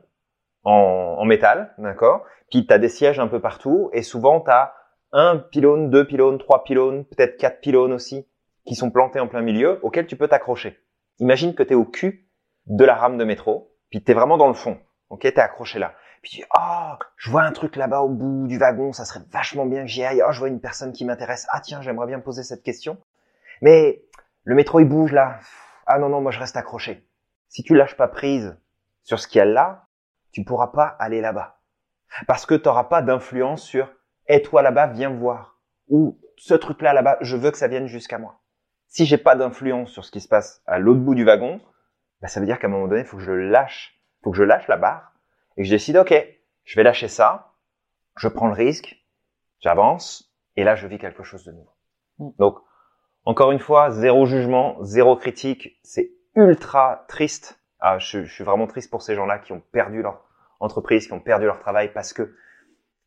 en, 0.64 1.16
en 1.20 1.26
métal, 1.26 1.74
d'accord? 1.78 2.26
Puis 2.50 2.66
tu 2.66 2.74
as 2.74 2.80
des 2.80 2.90
sièges 2.90 3.20
un 3.20 3.28
peu 3.28 3.40
partout 3.40 3.90
et 3.94 4.02
souvent 4.02 4.42
tu 4.42 4.52
as 4.52 4.74
un 5.12 5.38
pylône, 5.38 5.90
deux 5.90 6.06
pylônes, 6.06 6.38
trois 6.38 6.64
pylônes, 6.64 7.06
peut-être 7.06 7.38
quatre 7.38 7.62
pylônes 7.62 7.94
aussi 7.94 8.28
qui 8.66 8.76
sont 8.76 8.92
plantés 8.92 9.20
en 9.20 9.28
plein 9.28 9.42
milieu 9.42 9.80
auxquels 9.84 10.08
tu 10.08 10.16
peux 10.16 10.28
t'accrocher. 10.28 10.78
Imagine 11.20 11.56
que 11.56 11.64
tu 11.64 11.72
es 11.72 11.76
au 11.76 11.86
cul 11.86 12.30
de 12.68 12.86
la 12.86 12.96
rame 12.96 13.18
de 13.18 13.24
métro, 13.24 13.76
puis 13.90 14.04
tu 14.04 14.12
es 14.12 14.14
vraiment 14.14 14.38
dans 14.38 14.48
le 14.48 14.54
fond, 14.54 14.78
ok? 15.10 15.22
Tu 15.22 15.28
es 15.28 15.40
accroché 15.40 15.80
là. 15.80 15.94
Puis 16.22 16.32
tu 16.32 16.38
dis, 16.38 16.46
oh, 16.58 16.94
je 17.18 17.32
vois 17.32 17.44
un 17.44 17.52
truc 17.52 17.76
là-bas 17.76 18.02
au 18.02 18.10
bout 18.10 18.48
du 18.48 18.58
wagon, 18.58 18.92
ça 18.94 19.06
serait 19.06 19.22
vachement 19.32 19.66
bien 19.66 19.82
que 19.82 19.88
j'y 19.88 20.04
aille. 20.04 20.22
Oh, 20.28 20.32
je 20.32 20.40
vois 20.40 20.50
une 20.50 20.60
personne 20.60 20.92
qui 20.92 21.06
m'intéresse. 21.06 21.48
Ah 21.52 21.62
tiens, 21.62 21.82
j'aimerais 21.82 22.08
bien 22.08 22.20
poser 22.20 22.44
cette 22.44 22.62
question. 22.62 22.98
Mais 23.62 24.04
le 24.44 24.56
métro 24.56 24.80
il 24.80 24.86
bouge 24.86 25.12
là 25.12 25.40
ah 25.90 25.98
non, 25.98 26.10
non, 26.10 26.22
moi 26.22 26.32
je 26.32 26.40
reste 26.40 26.56
accroché. 26.56 27.04
Si 27.48 27.64
tu 27.64 27.76
lâches 27.76 27.98
pas 27.98 28.08
prise 28.08 28.56
sur 29.02 29.20
ce 29.20 29.28
qu'il 29.28 29.40
y 29.40 29.42
a 29.42 29.46
là, 29.46 29.88
tu 30.32 30.44
pourras 30.44 30.68
pas 30.68 30.86
aller 30.86 31.20
là-bas. 31.20 31.60
Parce 32.28 32.46
que 32.46 32.54
tu 32.54 32.68
n'auras 32.68 32.84
pas 32.84 33.02
d'influence 33.02 33.64
sur 33.64 33.92
et 34.28 34.44
toi 34.44 34.62
là-bas, 34.62 34.86
viens 34.88 35.10
voir. 35.10 35.60
Ou 35.88 36.20
ce 36.38 36.54
truc-là 36.54 36.94
là-bas, 36.94 37.18
je 37.22 37.36
veux 37.36 37.50
que 37.50 37.58
ça 37.58 37.68
vienne 37.68 37.88
jusqu'à 37.88 38.20
moi. 38.20 38.40
Si 38.88 39.08
j'ai 39.08 39.18
pas 39.18 39.36
d'influence 39.36 39.90
sur 39.90 40.06
ce 40.06 40.12
qui 40.12 40.22
se 40.22 40.28
passe 40.28 40.62
à 40.68 40.78
l'autre 40.78 41.00
bout 41.00 41.16
du 41.16 41.24
wagon, 41.24 41.60
bah, 42.22 42.28
ça 42.28 42.40
veut 42.40 42.46
dire 42.46 42.60
qu'à 42.60 42.68
un 42.68 42.70
moment 42.70 42.88
donné, 42.88 43.02
il 43.02 43.08
faut 43.08 43.18
que 43.18 43.24
je 43.24 43.32
lâche, 43.32 44.00
faut 44.24 44.30
que 44.30 44.38
je 44.38 44.44
lâche 44.44 44.68
la 44.68 44.78
barre 44.78 45.14
et 45.58 45.64
que 45.64 45.68
je 45.68 45.74
décide, 45.74 45.98
ok, 45.98 46.14
je 46.66 46.76
vais 46.76 46.84
lâcher 46.84 47.08
ça, 47.08 47.54
je 48.16 48.28
prends 48.28 48.48
le 48.48 48.54
risque, 48.54 49.04
j'avance 49.60 50.32
et 50.56 50.64
là 50.64 50.76
je 50.76 50.86
vis 50.86 51.00
quelque 51.00 51.24
chose 51.24 51.44
de 51.46 51.52
nouveau. 51.52 51.74
Mm. 52.20 52.30
Donc 52.38 52.60
encore 53.26 53.52
une 53.52 53.60
fois, 53.60 53.92
zéro 53.92 54.26
jugement, 54.26 54.78
zéro 54.82 55.16
critique. 55.16 55.80
C'est 55.84 56.12
ultra 56.36 57.06
triste. 57.08 57.60
Ah, 57.80 57.98
je, 58.00 58.26
suis 58.26 58.44
vraiment 58.44 58.68
triste 58.68 58.90
pour 58.90 59.02
ces 59.02 59.16
gens-là 59.16 59.40
qui 59.40 59.54
ont 59.54 59.62
perdu 59.72 60.02
leur 60.02 60.26
entreprise, 60.60 61.08
qui 61.08 61.14
ont 61.14 61.20
perdu 61.20 61.46
leur 61.46 61.60
travail 61.60 61.92
parce 61.94 62.14
que 62.14 62.36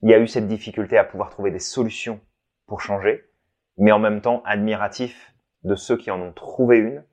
il 0.02 0.10
y 0.10 0.14
a 0.14 0.18
eu 0.18 0.26
cette 0.26 0.48
difficulté 0.48 0.98
à 0.98 1.04
pouvoir 1.04 1.30
trouver 1.30 1.50
des 1.50 1.60
solutions 1.60 2.20
pour 2.66 2.80
changer, 2.80 3.24
mais 3.76 3.92
en 3.92 3.98
même 3.98 4.20
temps 4.20 4.42
admiratif 4.44 5.32
de 5.62 5.74
ceux 5.74 5.96
qui 5.96 6.10
en 6.10 6.20
ont 6.20 6.32
trouvé 6.32 6.78
une 6.78 7.04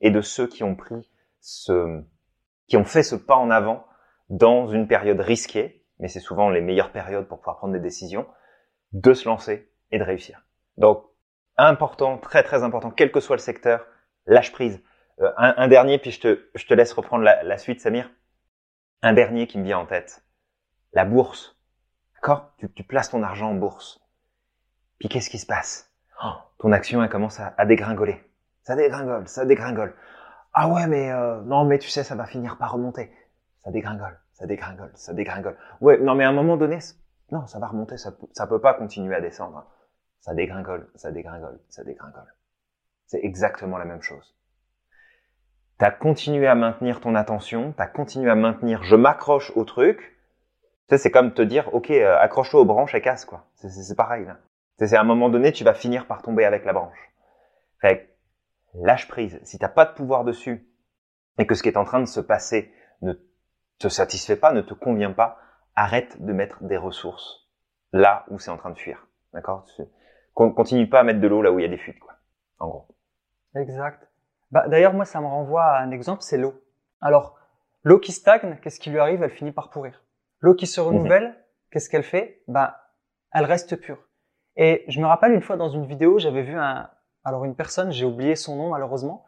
et 0.00 0.10
de 0.10 0.20
ceux 0.20 0.46
qui 0.46 0.62
ont 0.62 0.76
pris 0.76 1.10
ce, 1.40 2.02
qui 2.68 2.76
ont 2.76 2.84
fait 2.84 3.02
ce 3.02 3.16
pas 3.16 3.36
en 3.36 3.50
avant 3.50 3.86
dans 4.28 4.68
une 4.68 4.86
période 4.86 5.20
risquée, 5.20 5.84
mais 5.98 6.08
c'est 6.08 6.20
souvent 6.20 6.50
les 6.50 6.60
meilleures 6.60 6.92
périodes 6.92 7.26
pour 7.26 7.38
pouvoir 7.38 7.56
prendre 7.56 7.72
des 7.72 7.80
décisions, 7.80 8.26
de 8.92 9.14
se 9.14 9.28
lancer 9.28 9.72
et 9.90 9.98
de 9.98 10.04
réussir. 10.04 10.46
Donc, 10.76 11.04
important, 11.58 12.18
très 12.18 12.42
très 12.42 12.62
important, 12.62 12.90
quel 12.90 13.10
que 13.10 13.20
soit 13.20 13.36
le 13.36 13.40
secteur, 13.40 13.86
lâche 14.26 14.52
prise. 14.52 14.82
Euh, 15.20 15.32
un, 15.36 15.68
dernier, 15.68 15.98
puis 15.98 16.10
je 16.10 16.20
te, 16.20 16.48
je 16.54 16.66
te 16.66 16.74
laisse 16.74 16.92
reprendre 16.92 17.24
la, 17.24 17.58
suite, 17.58 17.80
Samir. 17.80 18.10
Un 19.02 19.14
dernier 19.14 19.46
qui 19.46 19.58
me 19.58 19.64
vient 19.64 19.78
en 19.78 19.86
tête. 19.86 20.22
La 20.92 21.04
bourse. 21.04 21.56
D'accord? 22.14 22.52
Tu, 22.58 22.70
tu, 22.70 22.82
places 22.82 23.10
ton 23.10 23.22
argent 23.22 23.50
en 23.50 23.54
bourse. 23.54 24.00
Puis 24.98 25.08
qu'est-ce 25.08 25.30
qui 25.30 25.38
se 25.38 25.46
passe? 25.46 25.90
Oh, 26.22 26.32
Ton 26.58 26.72
action, 26.72 27.02
elle 27.02 27.08
commence 27.08 27.40
à, 27.40 27.64
dégringoler. 27.64 28.22
Ça 28.62 28.76
dégringole, 28.76 29.26
ça 29.28 29.44
dégringole. 29.44 29.94
Ah 30.52 30.68
ouais, 30.68 30.86
mais 30.86 31.10
euh, 31.12 31.40
non, 31.42 31.64
mais 31.64 31.78
tu 31.78 31.88
sais, 31.88 32.02
ça 32.02 32.14
va 32.14 32.26
finir 32.26 32.56
par 32.58 32.72
remonter. 32.72 33.10
ça 33.64 33.70
dégringole, 33.70 34.18
ça 34.32 34.46
dégringole, 34.46 34.90
ça 34.94 35.12
dégringole. 35.12 35.56
Ouais, 35.80 35.98
non 35.98 36.14
mais 36.14 36.24
à 36.24 36.30
un 36.30 36.32
moment 36.32 36.56
donné, 36.56 36.78
non, 37.30 37.46
ça 37.46 37.58
va 37.58 37.68
remonter, 37.68 37.98
ça, 37.98 38.12
ça 38.32 38.46
peut 38.46 38.60
pas 38.60 38.74
continuer 38.74 39.14
à 39.14 39.20
descendre. 39.20 39.66
Ça 40.20 40.34
dégringole, 40.34 40.88
ça 40.94 41.12
dégringole, 41.12 41.58
ça 41.68 41.84
dégringole. 41.84 42.34
C'est 43.06 43.20
exactement 43.22 43.78
la 43.78 43.84
même 43.84 44.02
chose. 44.02 44.36
T'as 45.78 45.90
continué 45.90 46.46
à 46.46 46.54
maintenir 46.54 47.00
ton 47.00 47.14
attention, 47.14 47.72
t'as 47.76 47.86
continué 47.86 48.30
à 48.30 48.34
maintenir 48.34 48.82
je 48.82 48.96
m'accroche 48.96 49.52
au 49.56 49.64
truc. 49.64 50.18
Tu 50.88 50.94
sais, 50.94 50.98
c'est 50.98 51.10
comme 51.10 51.34
te 51.34 51.42
dire, 51.42 51.72
ok, 51.74 51.90
euh, 51.90 52.16
accroche-toi 52.18 52.60
aux 52.60 52.64
branches 52.64 52.94
et 52.94 53.02
casse, 53.02 53.24
quoi. 53.24 53.46
C'est 53.56 53.96
pareil, 53.96 54.24
là. 54.24 54.38
C'est 54.78 54.94
à 54.94 55.00
un 55.00 55.04
moment 55.04 55.28
donné, 55.28 55.52
tu 55.52 55.64
vas 55.64 55.74
finir 55.74 56.06
par 56.06 56.22
tomber 56.22 56.44
avec 56.44 56.64
la 56.64 56.72
branche. 56.72 56.98
Fait 57.80 58.16
lâche 58.74 59.08
prise. 59.08 59.40
Si 59.42 59.58
t'as 59.58 59.68
pas 59.68 59.86
de 59.86 59.94
pouvoir 59.94 60.24
dessus 60.24 60.68
et 61.38 61.46
que 61.46 61.54
ce 61.54 61.62
qui 61.62 61.68
est 61.68 61.76
en 61.76 61.84
train 61.84 62.00
de 62.00 62.06
se 62.06 62.20
passer 62.20 62.72
ne 63.02 63.14
te 63.78 63.88
satisfait 63.88 64.36
pas, 64.36 64.52
ne 64.52 64.60
te 64.60 64.74
convient 64.74 65.12
pas, 65.12 65.38
arrête 65.74 66.22
de 66.22 66.32
mettre 66.32 66.62
des 66.64 66.76
ressources 66.76 67.48
là 67.92 68.24
où 68.28 68.38
c'est 68.38 68.50
en 68.50 68.56
train 68.56 68.70
de 68.70 68.78
fuir. 68.78 69.06
D'accord? 69.32 69.66
Continue 70.36 70.88
pas 70.88 71.00
à 71.00 71.02
mettre 71.02 71.20
de 71.20 71.26
l'eau 71.26 71.40
là 71.40 71.50
où 71.50 71.58
il 71.58 71.62
y 71.62 71.64
a 71.64 71.68
des 71.68 71.78
fuites, 71.78 71.98
quoi. 71.98 72.12
En 72.58 72.68
gros. 72.68 72.86
Exact. 73.54 74.06
Bah, 74.50 74.68
D'ailleurs, 74.68 74.92
moi, 74.92 75.06
ça 75.06 75.20
me 75.20 75.26
renvoie 75.26 75.64
à 75.64 75.80
un 75.80 75.90
exemple, 75.90 76.22
c'est 76.22 76.36
l'eau. 76.36 76.54
Alors, 77.00 77.38
l'eau 77.84 77.98
qui 77.98 78.12
stagne, 78.12 78.58
qu'est-ce 78.62 78.78
qui 78.78 78.90
lui 78.90 78.98
arrive? 78.98 79.22
Elle 79.22 79.30
finit 79.30 79.52
par 79.52 79.70
pourrir. 79.70 80.04
L'eau 80.40 80.54
qui 80.54 80.66
se 80.66 80.78
renouvelle, 80.78 81.28
mhm. 81.28 81.34
qu'est-ce 81.70 81.88
qu'elle 81.88 82.02
fait? 82.02 82.42
Bah, 82.48 82.92
elle 83.32 83.46
reste 83.46 83.76
pure. 83.76 83.98
Et 84.56 84.84
je 84.88 85.00
me 85.00 85.06
rappelle 85.06 85.32
une 85.32 85.40
fois 85.40 85.56
dans 85.56 85.70
une 85.70 85.86
vidéo, 85.86 86.18
j'avais 86.18 86.42
vu 86.42 86.54
un, 86.54 86.90
alors 87.24 87.44
une 87.44 87.54
personne, 87.54 87.90
j'ai 87.90 88.04
oublié 88.04 88.36
son 88.36 88.56
nom 88.56 88.70
malheureusement, 88.70 89.24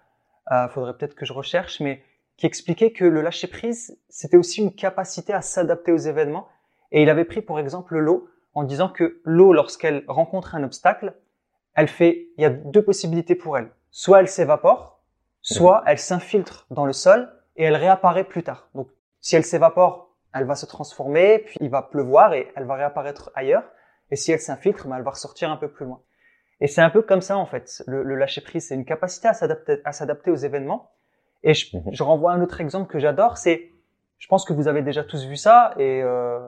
euh, 0.52 0.68
faudrait 0.68 0.96
peut-être 0.96 1.14
que 1.14 1.26
je 1.26 1.32
recherche, 1.32 1.80
mais 1.80 2.02
qui 2.36 2.46
expliquait 2.46 2.92
que 2.92 3.04
le 3.04 3.20
lâcher 3.20 3.48
prise, 3.48 3.98
c'était 4.08 4.36
aussi 4.36 4.62
une 4.62 4.74
capacité 4.74 5.32
à 5.32 5.42
s'adapter 5.42 5.92
aux 5.92 5.98
événements. 5.98 6.48
Et 6.92 7.02
il 7.02 7.10
avait 7.10 7.24
pris 7.24 7.42
pour 7.42 7.58
exemple 7.58 7.98
l'eau 7.98 8.28
en 8.54 8.64
disant 8.64 8.88
que 8.88 9.20
l'eau, 9.24 9.52
lorsqu'elle 9.52 10.04
rencontre 10.08 10.54
un 10.54 10.62
obstacle, 10.62 11.14
elle 11.74 11.88
fait, 11.88 12.28
il 12.36 12.42
y 12.42 12.44
a 12.44 12.50
deux 12.50 12.82
possibilités 12.82 13.34
pour 13.34 13.56
elle. 13.56 13.70
Soit 13.90 14.20
elle 14.20 14.28
s'évapore, 14.28 15.00
soit 15.40 15.82
elle 15.86 15.98
s'infiltre 15.98 16.66
dans 16.70 16.86
le 16.86 16.92
sol 16.92 17.32
et 17.56 17.64
elle 17.64 17.76
réapparaît 17.76 18.24
plus 18.24 18.42
tard. 18.42 18.68
Donc, 18.74 18.88
si 19.20 19.36
elle 19.36 19.44
s'évapore, 19.44 20.14
elle 20.34 20.44
va 20.44 20.54
se 20.54 20.66
transformer, 20.66 21.40
puis 21.40 21.56
il 21.60 21.70
va 21.70 21.82
pleuvoir 21.82 22.34
et 22.34 22.52
elle 22.56 22.64
va 22.64 22.74
réapparaître 22.74 23.30
ailleurs. 23.34 23.64
Et 24.10 24.16
si 24.16 24.32
elle 24.32 24.40
s'infiltre, 24.40 24.88
ben, 24.88 24.96
elle 24.96 25.02
va 25.02 25.10
ressortir 25.10 25.50
un 25.50 25.56
peu 25.56 25.70
plus 25.70 25.86
loin. 25.86 26.00
Et 26.60 26.66
c'est 26.66 26.80
un 26.80 26.90
peu 26.90 27.02
comme 27.02 27.20
ça 27.20 27.36
en 27.36 27.46
fait. 27.46 27.82
Le, 27.86 28.02
le 28.02 28.16
lâcher 28.16 28.40
prise, 28.40 28.68
c'est 28.68 28.74
une 28.74 28.84
capacité 28.84 29.28
à 29.28 29.34
s'adapter, 29.34 29.80
à 29.84 29.92
s'adapter 29.92 30.30
aux 30.30 30.36
événements. 30.36 30.90
Et 31.42 31.54
je, 31.54 31.76
mhm. 31.76 31.92
je 31.92 32.02
renvoie 32.02 32.32
un 32.32 32.42
autre 32.42 32.60
exemple 32.60 32.90
que 32.90 32.98
j'adore, 32.98 33.38
c'est, 33.38 33.70
je 34.18 34.26
pense 34.26 34.44
que 34.44 34.52
vous 34.52 34.68
avez 34.68 34.82
déjà 34.82 35.04
tous 35.04 35.24
vu 35.26 35.36
ça, 35.36 35.74
et, 35.78 36.02
euh, 36.02 36.40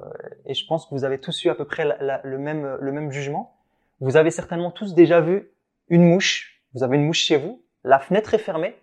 et 0.44 0.54
je 0.54 0.66
pense 0.66 0.86
que 0.86 0.94
vous 0.94 1.04
avez 1.04 1.18
tous 1.18 1.44
eu 1.44 1.50
à 1.50 1.54
peu 1.54 1.64
près 1.64 1.84
le 2.24 2.38
même 2.38 2.76
le 2.80 2.92
même 2.92 3.10
jugement. 3.12 3.56
Vous 4.00 4.16
avez 4.16 4.30
certainement 4.30 4.70
tous 4.70 4.94
déjà 4.94 5.20
vu 5.20 5.50
une 5.88 6.04
mouche. 6.04 6.62
Vous 6.74 6.82
avez 6.82 6.96
une 6.96 7.04
mouche 7.04 7.20
chez 7.20 7.36
vous, 7.36 7.62
la 7.84 7.98
fenêtre 7.98 8.34
est 8.34 8.38
fermée, 8.38 8.76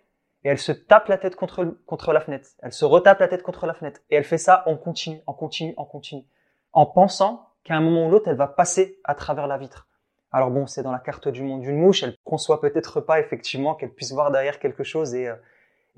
et 0.44 0.48
elle 0.48 0.58
se 0.58 0.72
tape 0.72 1.08
la 1.08 1.18
tête 1.18 1.36
contre 1.36 1.76
contre 1.86 2.12
la 2.12 2.20
fenêtre. 2.20 2.50
Elle 2.62 2.72
se 2.72 2.84
retape 2.84 3.20
la 3.20 3.28
tête 3.28 3.42
contre 3.42 3.66
la 3.66 3.74
fenêtre, 3.74 4.00
et 4.10 4.16
elle 4.16 4.24
fait 4.24 4.38
ça 4.38 4.62
en 4.66 4.76
continu, 4.76 5.20
en 5.26 5.34
continu, 5.34 5.74
en 5.76 5.84
continu, 5.84 6.24
en 6.72 6.86
pensant 6.86 7.48
qu'à 7.64 7.74
un 7.74 7.80
moment 7.80 8.06
ou 8.06 8.10
l'autre, 8.10 8.28
elle 8.28 8.36
va 8.36 8.46
passer 8.46 8.98
à 9.04 9.14
travers 9.14 9.46
la 9.46 9.58
vitre. 9.58 9.88
Alors 10.30 10.50
bon, 10.50 10.66
c'est 10.66 10.82
dans 10.82 10.92
la 10.92 10.98
carte 10.98 11.28
du 11.28 11.42
monde 11.42 11.62
d'une 11.62 11.78
mouche, 11.78 12.02
elle 12.02 12.16
conçoit 12.24 12.60
peut-être 12.60 13.00
pas 13.00 13.18
effectivement 13.20 13.74
qu'elle 13.74 13.92
puisse 13.92 14.12
voir 14.12 14.30
derrière 14.30 14.58
quelque 14.58 14.84
chose 14.84 15.14
et, 15.14 15.28
euh, 15.28 15.34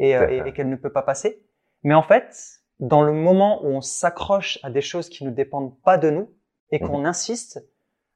euh, 0.01 0.45
et, 0.45 0.53
qu'elle 0.53 0.69
ne 0.69 0.77
peut 0.77 0.93
pas 0.93 1.03
passer. 1.03 1.43
Mais 1.83 1.95
en 1.95 2.03
fait, 2.03 2.60
dans 2.81 3.03
le 3.03 3.13
moment 3.13 3.63
où 3.63 3.69
on 3.69 3.81
s'accroche 3.81 4.59
à 4.63 4.71
des 4.71 4.81
choses 4.81 5.09
qui 5.09 5.25
ne 5.25 5.31
dépendent 5.31 5.79
pas 5.83 5.99
de 5.99 6.11
nous 6.11 6.31
et 6.73 6.81
qu'on 6.81 7.01
mhm. 7.01 7.07
insiste, 7.07 7.65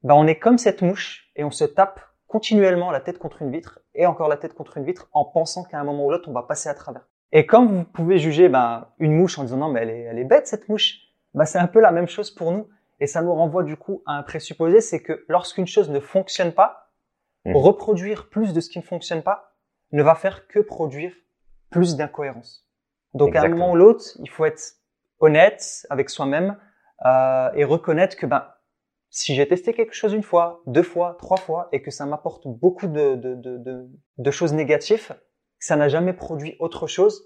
ben 0.02 0.14
on 0.14 0.26
est 0.26 0.38
comme 0.38 0.58
cette 0.58 0.82
mouche 0.82 1.30
et 1.36 1.44
on 1.44 1.50
se 1.50 1.64
tape 1.64 2.00
continuellement 2.26 2.90
la 2.90 3.00
tête 3.00 3.18
contre 3.18 3.42
une 3.42 3.52
vitre 3.52 3.80
et 3.94 4.06
encore 4.06 4.28
la 4.28 4.36
tête 4.36 4.54
contre 4.54 4.78
une 4.78 4.84
vitre 4.84 5.08
en 5.12 5.24
pensant 5.24 5.64
qu'à 5.64 5.78
un 5.78 5.84
moment 5.84 6.06
ou 6.06 6.10
l'autre 6.10 6.28
on 6.28 6.32
va 6.32 6.42
passer 6.42 6.68
à 6.68 6.74
travers. 6.74 7.06
Et 7.32 7.46
comme 7.46 7.68
vous 7.68 7.84
pouvez 7.84 8.18
juger 8.18 8.48
ben, 8.48 8.88
une 8.98 9.12
mouche 9.12 9.38
en 9.38 9.44
disant 9.44 9.58
non 9.58 9.68
mais 9.68 9.82
elle 9.82 9.90
est, 9.90 10.00
elle 10.02 10.18
est 10.18 10.24
bête 10.24 10.46
cette 10.46 10.68
mouche, 10.68 11.00
ben, 11.34 11.44
c'est 11.44 11.58
un 11.58 11.66
peu 11.66 11.80
la 11.80 11.92
même 11.92 12.08
chose 12.08 12.30
pour 12.30 12.52
nous. 12.52 12.68
Et 13.00 13.06
ça 13.06 13.22
nous 13.22 13.34
renvoie 13.34 13.64
du 13.64 13.76
coup 13.76 14.02
à 14.06 14.12
un 14.12 14.22
présupposé, 14.22 14.80
c'est 14.80 15.02
que 15.02 15.24
lorsqu'une 15.28 15.66
chose 15.66 15.90
ne 15.90 16.00
fonctionne 16.00 16.52
pas, 16.52 16.92
mmh. 17.44 17.56
reproduire 17.56 18.30
plus 18.30 18.52
de 18.52 18.60
ce 18.60 18.70
qui 18.70 18.78
ne 18.78 18.84
fonctionne 18.84 19.22
pas 19.22 19.52
ne 19.92 20.02
va 20.02 20.14
faire 20.14 20.46
que 20.46 20.60
produire 20.60 21.12
plus 21.70 21.96
d'incohérences. 21.96 22.68
Donc 23.14 23.36
à 23.36 23.42
un 23.42 23.48
moment 23.48 23.72
ou 23.72 23.76
l'autre, 23.76 24.04
il 24.20 24.28
faut 24.28 24.44
être 24.44 24.74
honnête 25.20 25.86
avec 25.88 26.10
soi-même 26.10 26.58
euh, 27.06 27.50
et 27.54 27.64
reconnaître 27.64 28.16
que 28.16 28.26
ben 28.26 28.48
si 29.10 29.36
j'ai 29.36 29.46
testé 29.46 29.72
quelque 29.72 29.94
chose 29.94 30.12
une 30.12 30.24
fois, 30.24 30.60
deux 30.66 30.82
fois, 30.82 31.16
trois 31.20 31.36
fois 31.36 31.68
et 31.70 31.80
que 31.82 31.92
ça 31.92 32.04
m'apporte 32.04 32.48
beaucoup 32.48 32.88
de, 32.88 33.14
de, 33.14 33.36
de, 33.36 33.88
de, 34.18 34.30
choses 34.32 34.52
négatives, 34.52 35.06
que 35.08 35.64
ça 35.64 35.76
n'a 35.76 35.88
jamais 35.88 36.12
produit 36.12 36.56
autre 36.58 36.88
chose, 36.88 37.24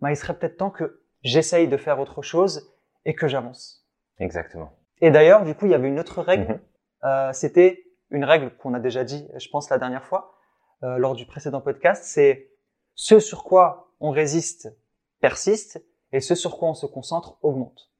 ben, 0.00 0.10
il 0.10 0.16
serait 0.16 0.36
peut-être 0.36 0.56
temps 0.56 0.70
que 0.70 1.04
j'essaye 1.22 1.68
de 1.68 1.76
faire 1.76 2.00
autre 2.00 2.22
chose 2.22 2.68
et 3.04 3.14
que 3.14 3.28
j'avance. 3.28 3.86
Exactement. 4.18 4.72
Et 5.00 5.12
d'ailleurs, 5.12 5.44
du 5.44 5.54
coup, 5.54 5.66
il 5.66 5.70
y 5.70 5.74
avait 5.74 5.86
une 5.86 6.00
autre 6.00 6.22
règle. 6.22 6.54
Mhm. 6.54 6.60
Euh, 7.04 7.32
C'était 7.32 7.84
une 8.10 8.24
règle 8.24 8.50
qu'on 8.56 8.74
a 8.74 8.80
déjà 8.80 9.04
dit, 9.04 9.28
je 9.36 9.48
pense, 9.48 9.70
la 9.70 9.78
dernière 9.78 10.04
fois, 10.04 10.34
euh, 10.82 10.98
lors 10.98 11.14
du 11.14 11.24
précédent 11.24 11.60
podcast. 11.60 12.02
C'est 12.04 12.50
ce 12.94 13.20
sur 13.20 13.44
quoi 13.44 13.92
on 14.00 14.10
résiste 14.10 14.76
persiste 15.20 15.84
et 16.12 16.20
ce 16.20 16.34
sur 16.34 16.58
quoi 16.58 16.68
on 16.68 16.74
se 16.74 16.86
concentre 16.86 17.38
augmente. 17.42 17.90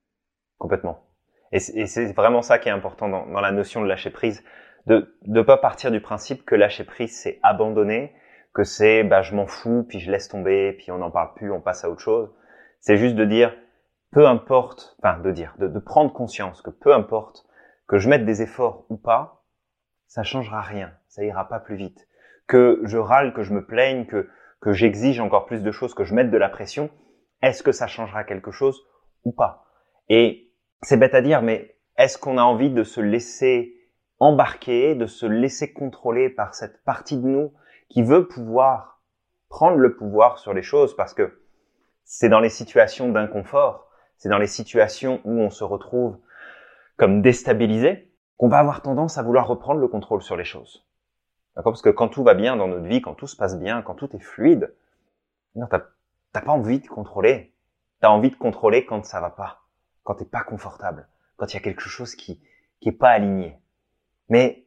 Complètement. 0.57 1.05
Et 1.51 1.59
c'est 1.59 2.13
vraiment 2.13 2.43
ça 2.43 2.59
qui 2.59 2.69
est 2.69 2.71
important 2.71 3.09
dans, 3.09 3.41
la 3.41 3.51
notion 3.51 3.81
de 3.81 3.87
lâcher 3.87 4.11
prise, 4.11 4.43
de 4.85 5.15
ne 5.25 5.41
pas 5.41 5.57
partir 5.57 5.89
du 5.89 5.99
principe 5.99 6.45
que 6.45 6.53
lâcher 6.53 6.83
prise, 6.83 7.17
c'est 7.17 7.39
abandonner, 7.41 8.13
que 8.53 8.63
c'est 8.63 9.03
bah, 9.03 9.23
je 9.23 9.33
m'en 9.33 9.47
fous, 9.47 9.83
puis 9.87 9.99
je 9.99 10.11
laisse 10.11 10.27
tomber, 10.27 10.73
puis 10.73 10.91
on 10.91 10.99
n'en 10.99 11.09
parle 11.09 11.33
plus, 11.33 11.51
on 11.51 11.59
passe 11.59 11.83
à 11.83 11.89
autre 11.89 12.01
chose. 12.01 12.29
C'est 12.81 12.97
juste 12.97 13.15
de 13.15 13.25
dire 13.25 13.55
peu 14.11 14.27
importe, 14.27 14.95
enfin 15.01 15.19
de 15.19 15.31
dire, 15.31 15.55
de, 15.59 15.67
de, 15.67 15.79
prendre 15.79 16.13
conscience 16.13 16.61
que 16.61 16.69
peu 16.69 16.93
importe 16.93 17.45
que 17.87 17.97
je 17.97 18.09
mette 18.09 18.25
des 18.25 18.41
efforts 18.41 18.85
ou 18.89 18.97
pas, 18.97 19.43
ça 20.07 20.23
changera 20.23 20.61
rien, 20.61 20.91
ça 21.07 21.23
ira 21.23 21.47
pas 21.47 21.59
plus 21.59 21.75
vite. 21.75 22.07
Que 22.47 22.81
je 22.83 22.97
râle, 22.97 23.33
que 23.33 23.43
je 23.43 23.53
me 23.53 23.65
plaigne, 23.65 24.05
que, 24.05 24.29
que 24.61 24.71
j'exige 24.71 25.19
encore 25.19 25.45
plus 25.45 25.61
de 25.63 25.71
choses, 25.71 25.93
que 25.93 26.03
je 26.03 26.13
mette 26.13 26.31
de 26.31 26.37
la 26.37 26.49
pression, 26.49 26.89
est-ce 27.41 27.63
que 27.63 27.71
ça 27.71 27.87
changera 27.87 28.23
quelque 28.23 28.51
chose 28.51 28.85
ou 29.23 29.31
pas? 29.31 29.65
Et 30.09 30.51
c'est 30.81 30.97
bête 30.97 31.13
à 31.13 31.21
dire, 31.21 31.41
mais 31.41 31.75
est-ce 31.97 32.17
qu'on 32.17 32.37
a 32.37 32.43
envie 32.43 32.71
de 32.71 32.83
se 32.83 33.01
laisser 33.01 33.75
embarquer, 34.19 34.95
de 34.95 35.05
se 35.05 35.25
laisser 35.25 35.71
contrôler 35.73 36.29
par 36.29 36.53
cette 36.53 36.83
partie 36.83 37.17
de 37.17 37.27
nous 37.27 37.53
qui 37.89 38.03
veut 38.03 38.27
pouvoir 38.27 39.01
prendre 39.49 39.77
le 39.77 39.95
pouvoir 39.95 40.39
sur 40.39 40.53
les 40.53 40.63
choses? 40.63 40.95
Parce 40.95 41.13
que 41.13 41.41
c'est 42.03 42.29
dans 42.29 42.39
les 42.39 42.49
situations 42.49 43.09
d'inconfort 43.09 43.89
c'est 44.19 44.29
dans 44.29 44.37
les 44.37 44.47
situations 44.47 45.21
où 45.23 45.39
on 45.39 45.49
se 45.49 45.63
retrouve 45.63 46.17
comme 46.97 47.21
déstabilisé 47.21 48.11
qu'on 48.37 48.49
va 48.49 48.59
avoir 48.59 48.81
tendance 48.81 49.17
à 49.17 49.23
vouloir 49.23 49.47
reprendre 49.47 49.79
le 49.79 49.87
contrôle 49.87 50.21
sur 50.21 50.35
les 50.35 50.43
choses. 50.43 50.85
D'accord? 51.55 51.71
Parce 51.71 51.81
que 51.81 51.89
quand 51.89 52.09
tout 52.09 52.23
va 52.23 52.33
bien 52.33 52.57
dans 52.57 52.67
notre 52.67 52.85
vie, 52.85 53.01
quand 53.01 53.13
tout 53.13 53.27
se 53.27 53.37
passe 53.37 53.57
bien, 53.57 53.81
quand 53.81 53.95
tout 53.95 54.13
est 54.13 54.19
fluide, 54.19 54.75
non, 55.55 55.67
t'as, 55.67 55.83
pas 56.31 56.51
envie 56.51 56.79
de 56.79 56.87
contrôler. 56.87 57.55
T'as 58.01 58.09
envie 58.09 58.29
de 58.29 58.35
contrôler 58.35 58.85
quand 58.85 59.05
ça 59.05 59.19
va 59.19 59.29
pas, 59.29 59.63
quand 60.03 60.15
t'es 60.15 60.25
pas 60.25 60.43
confortable, 60.43 61.07
quand 61.35 61.47
il 61.51 61.55
y 61.55 61.57
a 61.57 61.63
quelque 61.63 61.81
chose 61.81 62.15
qui 62.15 62.41
qui 62.79 62.89
est 62.89 62.93
pas 62.93 63.09
aligné. 63.09 63.59
Mais 64.29 64.65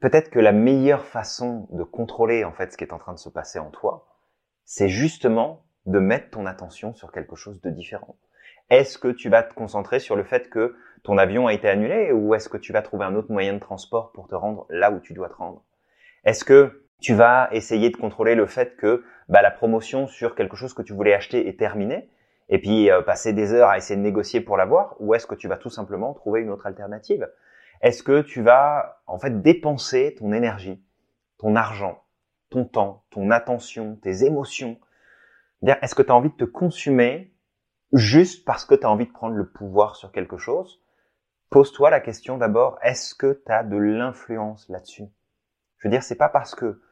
peut-être 0.00 0.30
que 0.30 0.38
la 0.38 0.52
meilleure 0.52 1.04
façon 1.04 1.68
de 1.70 1.82
contrôler 1.82 2.44
en 2.44 2.52
fait 2.52 2.72
ce 2.72 2.76
qui 2.76 2.84
est 2.84 2.92
en 2.92 2.98
train 2.98 3.14
de 3.14 3.18
se 3.18 3.28
passer 3.28 3.58
en 3.58 3.70
toi, 3.70 4.06
c'est 4.64 4.88
justement 4.88 5.64
de 5.86 5.98
mettre 5.98 6.30
ton 6.30 6.46
attention 6.46 6.94
sur 6.94 7.10
quelque 7.10 7.36
chose 7.36 7.60
de 7.60 7.70
différent. 7.70 8.16
Est-ce 8.70 8.96
que 8.96 9.08
tu 9.08 9.28
vas 9.28 9.42
te 9.42 9.54
concentrer 9.54 9.98
sur 9.98 10.16
le 10.16 10.24
fait 10.24 10.48
que 10.48 10.76
ton 11.02 11.18
avion 11.18 11.48
a 11.48 11.52
été 11.52 11.68
annulé 11.68 12.12
ou 12.12 12.34
est-ce 12.34 12.48
que 12.48 12.56
tu 12.56 12.72
vas 12.72 12.82
trouver 12.82 13.04
un 13.04 13.16
autre 13.16 13.32
moyen 13.32 13.54
de 13.54 13.58
transport 13.58 14.12
pour 14.12 14.28
te 14.28 14.34
rendre 14.34 14.66
là 14.70 14.92
où 14.92 15.00
tu 15.00 15.14
dois 15.14 15.28
te 15.28 15.34
rendre? 15.34 15.64
Est-ce 16.24 16.44
que 16.44 16.86
tu 17.00 17.14
vas 17.14 17.48
essayer 17.50 17.90
de 17.90 17.96
contrôler 17.96 18.36
le 18.36 18.46
fait 18.46 18.76
que 18.76 19.04
bah, 19.32 19.40
la 19.40 19.50
promotion 19.50 20.06
sur 20.06 20.34
quelque 20.34 20.56
chose 20.56 20.74
que 20.74 20.82
tu 20.82 20.92
voulais 20.92 21.14
acheter 21.14 21.48
est 21.48 21.58
terminée. 21.58 22.10
Et 22.50 22.58
puis 22.58 22.90
euh, 22.90 23.00
passer 23.00 23.32
des 23.32 23.54
heures 23.54 23.70
à 23.70 23.78
essayer 23.78 23.96
de 23.96 24.02
négocier 24.02 24.42
pour 24.42 24.58
l'avoir 24.58 24.94
ou 25.00 25.14
est-ce 25.14 25.26
que 25.26 25.34
tu 25.34 25.48
vas 25.48 25.56
tout 25.56 25.70
simplement 25.70 26.12
trouver 26.12 26.42
une 26.42 26.50
autre 26.50 26.66
alternative? 26.66 27.26
Est-ce 27.80 28.02
que 28.02 28.20
tu 28.20 28.42
vas 28.42 29.00
en 29.06 29.18
fait 29.18 29.40
dépenser 29.40 30.14
ton 30.18 30.34
énergie, 30.34 30.84
ton 31.38 31.56
argent, 31.56 32.04
ton 32.50 32.66
temps, 32.66 33.04
ton 33.08 33.30
attention, 33.30 33.96
tes 33.96 34.24
émotions? 34.24 34.78
Est-ce 35.66 35.94
que 35.94 36.02
tu 36.02 36.10
as 36.10 36.14
envie 36.14 36.28
de 36.28 36.36
te 36.36 36.44
consumer 36.44 37.34
juste 37.94 38.44
parce 38.44 38.66
que 38.66 38.74
tu 38.74 38.84
as 38.84 38.90
envie 38.90 39.06
de 39.06 39.12
prendre 39.12 39.34
le 39.34 39.48
pouvoir 39.48 39.96
sur 39.96 40.12
quelque 40.12 40.36
chose, 40.36 40.82
pose-toi 41.48 41.88
la 41.88 42.00
question 42.00 42.36
d'abord, 42.36 42.78
est-ce 42.82 43.14
que 43.14 43.42
tu 43.46 43.50
as 43.50 43.62
de 43.62 43.78
l'influence 43.78 44.68
là-dessus? 44.68 45.06
Je 45.78 45.88
veux 45.88 45.90
dire, 45.90 46.02
c'est 46.02 46.16
pas 46.16 46.28
parce 46.28 46.54
que 46.54 46.82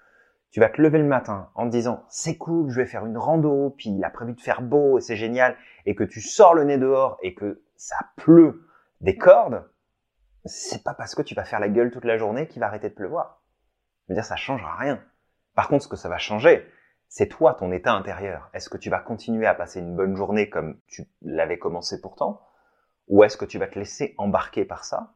tu 0.50 0.60
vas 0.60 0.68
te 0.68 0.82
lever 0.82 0.98
le 0.98 1.04
matin 1.04 1.50
en 1.54 1.66
te 1.66 1.70
disant 1.70 2.04
c'est 2.08 2.36
cool, 2.36 2.70
je 2.70 2.80
vais 2.80 2.86
faire 2.86 3.06
une 3.06 3.18
rando, 3.18 3.74
puis 3.76 3.90
il 3.90 4.04
a 4.04 4.10
prévu 4.10 4.34
de 4.34 4.40
faire 4.40 4.62
beau 4.62 4.98
et 4.98 5.00
c'est 5.00 5.16
génial, 5.16 5.56
et 5.86 5.94
que 5.94 6.04
tu 6.04 6.20
sors 6.20 6.54
le 6.54 6.64
nez 6.64 6.78
dehors 6.78 7.18
et 7.22 7.34
que 7.34 7.62
ça 7.76 7.96
pleut 8.16 8.66
des 9.00 9.16
cordes, 9.16 9.64
c'est 10.44 10.82
pas 10.82 10.94
parce 10.94 11.14
que 11.14 11.22
tu 11.22 11.34
vas 11.34 11.44
faire 11.44 11.60
la 11.60 11.68
gueule 11.68 11.90
toute 11.90 12.04
la 12.04 12.16
journée 12.16 12.48
qu'il 12.48 12.60
va 12.60 12.66
arrêter 12.66 12.88
de 12.88 12.94
pleuvoir. 12.94 13.42
Je 14.06 14.12
veux 14.12 14.16
dire, 14.16 14.24
ça 14.24 14.36
changera 14.36 14.76
rien. 14.76 15.02
Par 15.54 15.68
contre, 15.68 15.84
ce 15.84 15.88
que 15.88 15.96
ça 15.96 16.08
va 16.08 16.18
changer, 16.18 16.66
c'est 17.08 17.28
toi, 17.28 17.54
ton 17.54 17.72
état 17.72 17.92
intérieur. 17.92 18.50
Est-ce 18.54 18.68
que 18.68 18.78
tu 18.78 18.90
vas 18.90 19.00
continuer 19.00 19.46
à 19.46 19.54
passer 19.54 19.80
une 19.80 19.96
bonne 19.96 20.16
journée 20.16 20.48
comme 20.48 20.80
tu 20.86 21.08
l'avais 21.22 21.58
commencé 21.58 22.00
pourtant 22.00 22.40
Ou 23.08 23.24
est-ce 23.24 23.36
que 23.36 23.44
tu 23.44 23.58
vas 23.58 23.66
te 23.66 23.78
laisser 23.78 24.14
embarquer 24.16 24.64
par 24.64 24.84
ça 24.84 25.14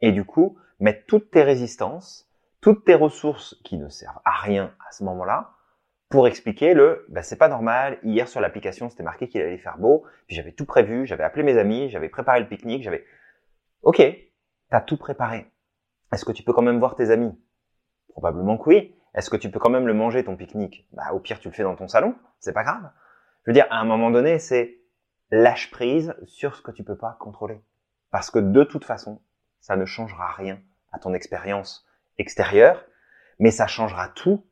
Et 0.00 0.12
du 0.12 0.24
coup, 0.24 0.58
mettre 0.80 1.06
toutes 1.06 1.30
tes 1.30 1.42
résistances, 1.42 2.25
toutes 2.66 2.84
tes 2.84 2.96
ressources 2.96 3.54
qui 3.62 3.78
ne 3.78 3.88
servent 3.88 4.18
à 4.24 4.32
rien 4.40 4.74
à 4.88 4.90
ce 4.90 5.04
moment-là, 5.04 5.52
pour 6.08 6.26
expliquer 6.26 6.74
le 6.74 7.06
bah, 7.08 7.22
c'est 7.22 7.36
pas 7.36 7.48
normal, 7.48 7.96
hier 8.02 8.26
sur 8.26 8.40
l'application 8.40 8.90
c'était 8.90 9.04
marqué 9.04 9.28
qu'il 9.28 9.40
allait 9.40 9.56
faire 9.56 9.78
beau, 9.78 10.02
puis 10.26 10.34
j'avais 10.34 10.50
tout 10.50 10.66
prévu, 10.66 11.06
j'avais 11.06 11.22
appelé 11.22 11.44
mes 11.44 11.58
amis, 11.58 11.88
j'avais 11.90 12.08
préparé 12.08 12.40
le 12.40 12.48
pique-nique, 12.48 12.82
j'avais 12.82 13.04
OK, 13.82 14.02
t'as 14.68 14.80
tout 14.80 14.96
préparé. 14.96 15.46
Est-ce 16.12 16.24
que 16.24 16.32
tu 16.32 16.42
peux 16.42 16.52
quand 16.52 16.62
même 16.62 16.80
voir 16.80 16.96
tes 16.96 17.12
amis? 17.12 17.40
Probablement 18.08 18.58
que 18.58 18.68
oui. 18.68 18.96
Est-ce 19.14 19.30
que 19.30 19.36
tu 19.36 19.48
peux 19.48 19.60
quand 19.60 19.70
même 19.70 19.86
le 19.86 19.94
manger 19.94 20.24
ton 20.24 20.36
pique-nique? 20.36 20.88
Bah 20.90 21.12
au 21.12 21.20
pire 21.20 21.38
tu 21.38 21.46
le 21.46 21.54
fais 21.54 21.62
dans 21.62 21.76
ton 21.76 21.86
salon, 21.86 22.16
c'est 22.40 22.52
pas 22.52 22.64
grave. 22.64 22.90
Je 23.44 23.52
veux 23.52 23.54
dire 23.54 23.68
à 23.70 23.76
un 23.76 23.84
moment 23.84 24.10
donné, 24.10 24.40
c'est 24.40 24.80
lâche 25.30 25.70
prise 25.70 26.16
sur 26.24 26.56
ce 26.56 26.62
que 26.62 26.72
tu 26.72 26.82
peux 26.82 26.98
pas 26.98 27.16
contrôler. 27.20 27.62
Parce 28.10 28.32
que 28.32 28.40
de 28.40 28.64
toute 28.64 28.84
façon, 28.84 29.22
ça 29.60 29.76
ne 29.76 29.84
changera 29.84 30.32
rien 30.32 30.60
à 30.90 30.98
ton 30.98 31.14
expérience 31.14 31.85
extérieure, 32.18 32.84
mais 33.38 33.50
ça 33.50 33.66
changera 33.66 34.08
tout 34.08 34.46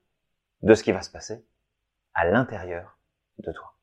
de 0.62 0.74
ce 0.74 0.82
qui 0.82 0.92
va 0.92 1.02
se 1.02 1.10
passer 1.10 1.46
à 2.14 2.24
l'intérieur 2.24 2.98
de 3.38 3.52
toi. 3.52 3.74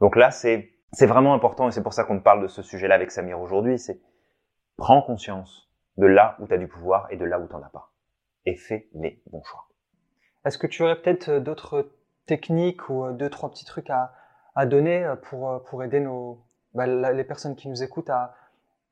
Donc 0.00 0.16
là, 0.16 0.30
c'est 0.30 0.70
c'est 0.92 1.06
vraiment 1.06 1.32
important 1.32 1.68
et 1.68 1.72
c'est 1.72 1.82
pour 1.82 1.94
ça 1.94 2.04
qu'on 2.04 2.20
parle 2.20 2.42
de 2.42 2.48
ce 2.48 2.62
sujet-là 2.62 2.94
avec 2.94 3.10
Samir 3.10 3.40
aujourd'hui, 3.40 3.78
c'est 3.78 4.00
prends 4.76 5.00
conscience 5.00 5.70
de 5.96 6.06
là 6.06 6.36
où 6.38 6.46
tu 6.46 6.52
as 6.52 6.58
du 6.58 6.68
pouvoir 6.68 7.06
et 7.10 7.16
de 7.16 7.24
là 7.24 7.38
où 7.38 7.46
tu 7.46 7.52
n'en 7.54 7.62
as 7.62 7.70
pas 7.70 7.92
et 8.44 8.56
fais 8.56 8.88
les 8.94 9.22
bons 9.30 9.42
choix. 9.42 9.68
Est-ce 10.44 10.58
que 10.58 10.66
tu 10.66 10.82
aurais 10.82 11.00
peut-être 11.00 11.28
euh, 11.28 11.40
d'autres 11.40 11.92
techniques 12.26 12.88
ou 12.88 13.06
euh, 13.06 13.12
deux, 13.12 13.30
trois 13.30 13.50
petits 13.50 13.64
trucs 13.64 13.90
à, 13.90 14.12
à 14.54 14.66
donner 14.66 15.04
euh, 15.04 15.16
pour, 15.16 15.62
pour 15.64 15.82
aider 15.82 16.00
nos, 16.00 16.44
bah, 16.74 16.86
les 16.86 17.24
personnes 17.24 17.56
qui 17.56 17.68
nous 17.68 17.82
écoutent 17.82 18.10
à, 18.10 18.34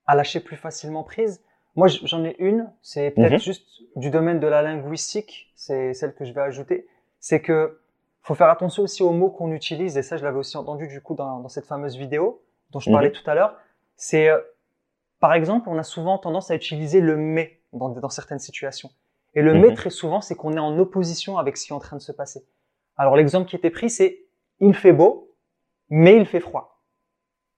à 0.06 0.14
lâcher 0.14 0.40
plus 0.40 0.56
facilement 0.56 1.04
prise? 1.04 1.44
Moi, 1.76 1.88
j'en 1.88 2.24
ai 2.24 2.36
une, 2.38 2.70
c'est 2.82 3.12
peut-être 3.12 3.32
mhm. 3.32 3.38
juste 3.38 3.66
du 3.96 4.10
domaine 4.10 4.40
de 4.40 4.46
la 4.46 4.62
linguistique, 4.62 5.52
c'est 5.54 5.94
celle 5.94 6.14
que 6.14 6.24
je 6.24 6.32
vais 6.32 6.40
ajouter. 6.40 6.86
C'est 7.20 7.40
que 7.40 7.80
faut 8.22 8.34
faire 8.34 8.48
attention 8.48 8.82
aussi 8.82 9.02
aux 9.02 9.12
mots 9.12 9.30
qu'on 9.30 9.52
utilise, 9.52 9.96
et 9.96 10.02
ça, 10.02 10.16
je 10.16 10.24
l'avais 10.24 10.38
aussi 10.38 10.56
entendu 10.56 10.88
du 10.88 11.00
coup 11.00 11.14
dans, 11.14 11.40
dans 11.40 11.48
cette 11.48 11.66
fameuse 11.66 11.96
vidéo 11.96 12.42
dont 12.70 12.80
je 12.80 12.90
parlais 12.90 13.08
mhm. 13.08 13.14
tout 13.14 13.30
à 13.30 13.34
l'heure. 13.34 13.56
C'est, 13.96 14.30
par 15.20 15.32
exemple, 15.34 15.68
on 15.68 15.78
a 15.78 15.82
souvent 15.82 16.18
tendance 16.18 16.50
à 16.50 16.54
utiliser 16.54 17.00
le 17.00 17.16
mais 17.16 17.60
dans, 17.72 17.88
dans 17.90 18.08
certaines 18.08 18.38
situations. 18.38 18.90
Et 19.34 19.42
le 19.42 19.54
mais, 19.54 19.68
mhm. 19.68 19.74
très 19.74 19.90
souvent, 19.90 20.20
c'est 20.20 20.34
qu'on 20.34 20.54
est 20.54 20.60
en 20.60 20.78
opposition 20.78 21.38
avec 21.38 21.56
ce 21.56 21.66
qui 21.66 21.72
est 21.72 21.76
en 21.76 21.80
train 21.80 21.96
de 21.96 22.02
se 22.02 22.12
passer. 22.12 22.44
Alors, 22.96 23.16
l'exemple 23.16 23.48
qui 23.48 23.56
était 23.56 23.70
pris, 23.70 23.90
c'est 23.90 24.24
il 24.60 24.74
fait 24.74 24.92
beau, 24.92 25.34
mais 25.88 26.16
il 26.16 26.26
fait 26.26 26.40
froid. 26.40 26.82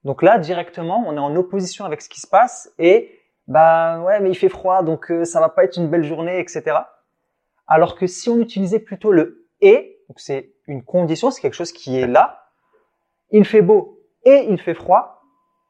Donc 0.03 0.21
là, 0.21 0.37
directement, 0.37 1.03
on 1.07 1.15
est 1.15 1.19
en 1.19 1.35
opposition 1.35 1.85
avec 1.85 2.01
ce 2.01 2.09
qui 2.09 2.19
se 2.19 2.27
passe 2.27 2.71
et, 2.77 3.19
bah, 3.47 3.99
ouais, 4.01 4.19
mais 4.19 4.29
il 4.29 4.35
fait 4.35 4.49
froid, 4.49 4.83
donc 4.83 5.11
euh, 5.11 5.25
ça 5.25 5.39
va 5.39 5.49
pas 5.49 5.63
être 5.63 5.77
une 5.77 5.89
belle 5.89 6.03
journée, 6.03 6.39
etc. 6.39 6.77
Alors 7.67 7.95
que 7.95 8.07
si 8.07 8.29
on 8.29 8.39
utilisait 8.39 8.79
plutôt 8.79 9.11
le 9.11 9.47
et, 9.61 9.99
donc 10.07 10.19
c'est 10.19 10.51
une 10.67 10.83
condition, 10.83 11.31
c'est 11.31 11.41
quelque 11.41 11.53
chose 11.53 11.71
qui 11.71 11.97
est 11.99 12.07
là, 12.07 12.49
il 13.31 13.45
fait 13.45 13.61
beau 13.61 13.99
et 14.25 14.47
il 14.49 14.59
fait 14.59 14.73
froid, 14.73 15.23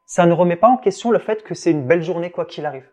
ça 0.06 0.26
ne 0.26 0.34
remet 0.34 0.56
pas 0.56 0.68
en 0.68 0.78
question 0.78 1.12
le 1.12 1.20
fait 1.20 1.44
que 1.44 1.56
c'est 1.56 1.72
une 1.72 1.88
belle 1.88 2.04
journée 2.04 2.30
quoi 2.30 2.46
qu'il 2.46 2.66
arrive. 2.66 2.88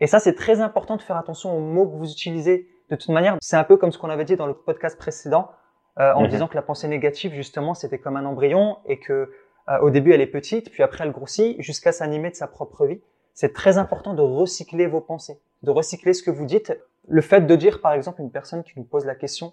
Et 0.00 0.06
ça, 0.06 0.18
c'est 0.18 0.34
très 0.34 0.60
important 0.60 0.96
de 0.96 1.02
faire 1.02 1.16
attention 1.16 1.56
aux 1.56 1.60
mots 1.60 1.86
que 1.86 1.96
vous 1.96 2.10
utilisez. 2.10 2.68
De 2.90 2.96
toute 2.96 3.10
manière, 3.10 3.36
c'est 3.40 3.56
un 3.56 3.64
peu 3.64 3.76
comme 3.76 3.92
ce 3.92 3.98
qu'on 3.98 4.10
avait 4.10 4.24
dit 4.24 4.36
dans 4.36 4.46
le 4.46 4.54
podcast 4.54 4.98
précédent, 4.98 5.50
euh, 5.98 6.12
en 6.14 6.22
mhm. 6.22 6.28
disant 6.28 6.48
que 6.48 6.54
la 6.54 6.62
pensée 6.62 6.88
négative, 6.88 7.34
justement, 7.34 7.74
c'était 7.74 7.98
comme 7.98 8.16
un 8.16 8.24
embryon 8.24 8.78
et 8.86 8.98
que 8.98 9.30
euh, 9.68 9.78
au 9.80 9.90
début, 9.90 10.12
elle 10.12 10.20
est 10.20 10.26
petite, 10.26 10.70
puis 10.70 10.82
après, 10.82 11.04
elle 11.04 11.12
grossit 11.12 11.60
jusqu'à 11.60 11.92
s'animer 11.92 12.30
de 12.30 12.36
sa 12.36 12.46
propre 12.46 12.86
vie. 12.86 13.00
C'est 13.34 13.52
très 13.52 13.78
important 13.78 14.14
de 14.14 14.22
recycler 14.22 14.86
vos 14.86 15.00
pensées, 15.00 15.40
de 15.62 15.70
recycler 15.70 16.12
ce 16.12 16.22
que 16.22 16.30
vous 16.30 16.46
dites. 16.46 16.76
Le 17.08 17.20
fait 17.22 17.42
de 17.42 17.56
dire, 17.56 17.80
par 17.80 17.92
exemple, 17.92 18.20
une 18.20 18.30
personne 18.30 18.62
qui 18.62 18.72
nous 18.76 18.84
pose 18.84 19.06
la 19.06 19.14
question 19.14 19.52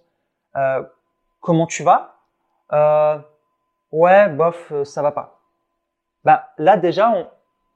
euh, 0.56 0.84
comment 1.42 1.68
tu 1.68 1.84
vas? 1.84 2.16
Euh, 2.74 3.20
Ouais, 3.92 4.30
bof, 4.30 4.72
euh, 4.72 4.84
ça 4.84 5.02
va 5.02 5.12
pas. 5.12 5.40
Ben 6.26 6.42
là 6.58 6.78
déjà, 6.78 7.10
on, 7.10 7.28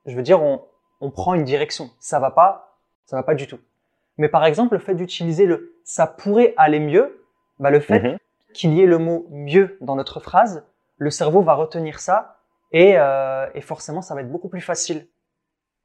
je 0.06 0.16
veux 0.16 0.24
dire, 0.24 0.42
on, 0.42 0.62
on 1.00 1.10
prend 1.10 1.34
une 1.34 1.46
direction. 1.46 1.90
Ça 2.00 2.20
va 2.20 2.32
pas, 2.32 2.78
ça 3.06 3.16
va 3.16 3.24
pas 3.24 3.36
du 3.36 3.48
tout. 3.48 3.60
Mais 4.18 4.28
par 4.28 4.46
exemple, 4.46 4.74
le 4.74 4.80
fait 4.80 4.96
d'utiliser 4.96 5.46
le 5.46 5.76
ça 5.84 6.06
pourrait 6.06 6.54
aller 6.58 6.80
mieux, 6.80 7.26
bah 7.60 7.70
le 7.70 7.80
fait 7.80 8.00
mhm. 8.00 8.18
qu'il 8.54 8.74
y 8.74 8.82
ait 8.82 8.86
le 8.86 8.98
mot 8.98 9.26
mieux 9.30 9.78
dans 9.82 9.96
notre 9.96 10.20
phrase, 10.20 10.66
le 10.98 11.10
cerveau 11.10 11.42
va 11.42 11.54
retenir 11.54 12.00
ça 12.00 12.38
et, 12.72 12.94
euh, 12.98 13.48
et, 13.56 13.62
forcément 13.62 14.02
ça 14.02 14.14
va 14.14 14.22
être 14.22 14.32
beaucoup 14.32 14.48
plus 14.48 14.62
facile 14.62 15.08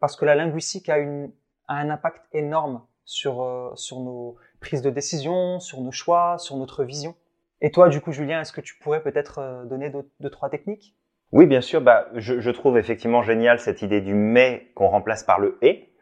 parce 0.01 0.17
que 0.17 0.25
la 0.25 0.35
linguistique 0.35 0.89
a, 0.89 0.99
une, 0.99 1.33
a 1.69 1.75
un 1.77 1.91
impact 1.91 2.23
énorme 2.33 2.83
sur, 3.05 3.43
euh, 3.43 3.71
sur 3.75 4.01
nos 4.01 4.37
prises 4.61 4.83
de 4.83 4.91
décision, 4.91 5.61
sur 5.61 5.81
nos 5.81 5.93
choix, 5.93 6.37
sur 6.39 6.57
notre 6.57 6.85
vision. 6.85 7.15
Et 7.61 7.71
toi, 7.71 7.89
du 7.89 8.01
coup, 8.01 8.13
Julien, 8.13 8.41
est-ce 8.41 8.53
que 8.53 8.61
tu 8.61 8.77
pourrais 8.79 9.03
peut-être 9.03 9.39
euh, 9.39 9.65
donner 9.65 9.91
deux, 9.91 10.31
trois 10.31 10.51
techniques? 10.51 10.95
Oui, 11.33 11.47
bien 11.47 11.61
sûr. 11.61 11.81
Bah, 11.81 12.09
je, 12.15 12.41
je, 12.41 12.51
trouve 12.51 12.79
effectivement 12.79 13.23
génial 13.23 13.59
cette 13.59 13.83
idée 13.83 14.01
du 14.01 14.15
mais 14.15 14.71
qu'on 14.75 14.89
remplace 14.89 15.25
par 15.25 15.41
le 15.41 15.59
et, 15.63 15.93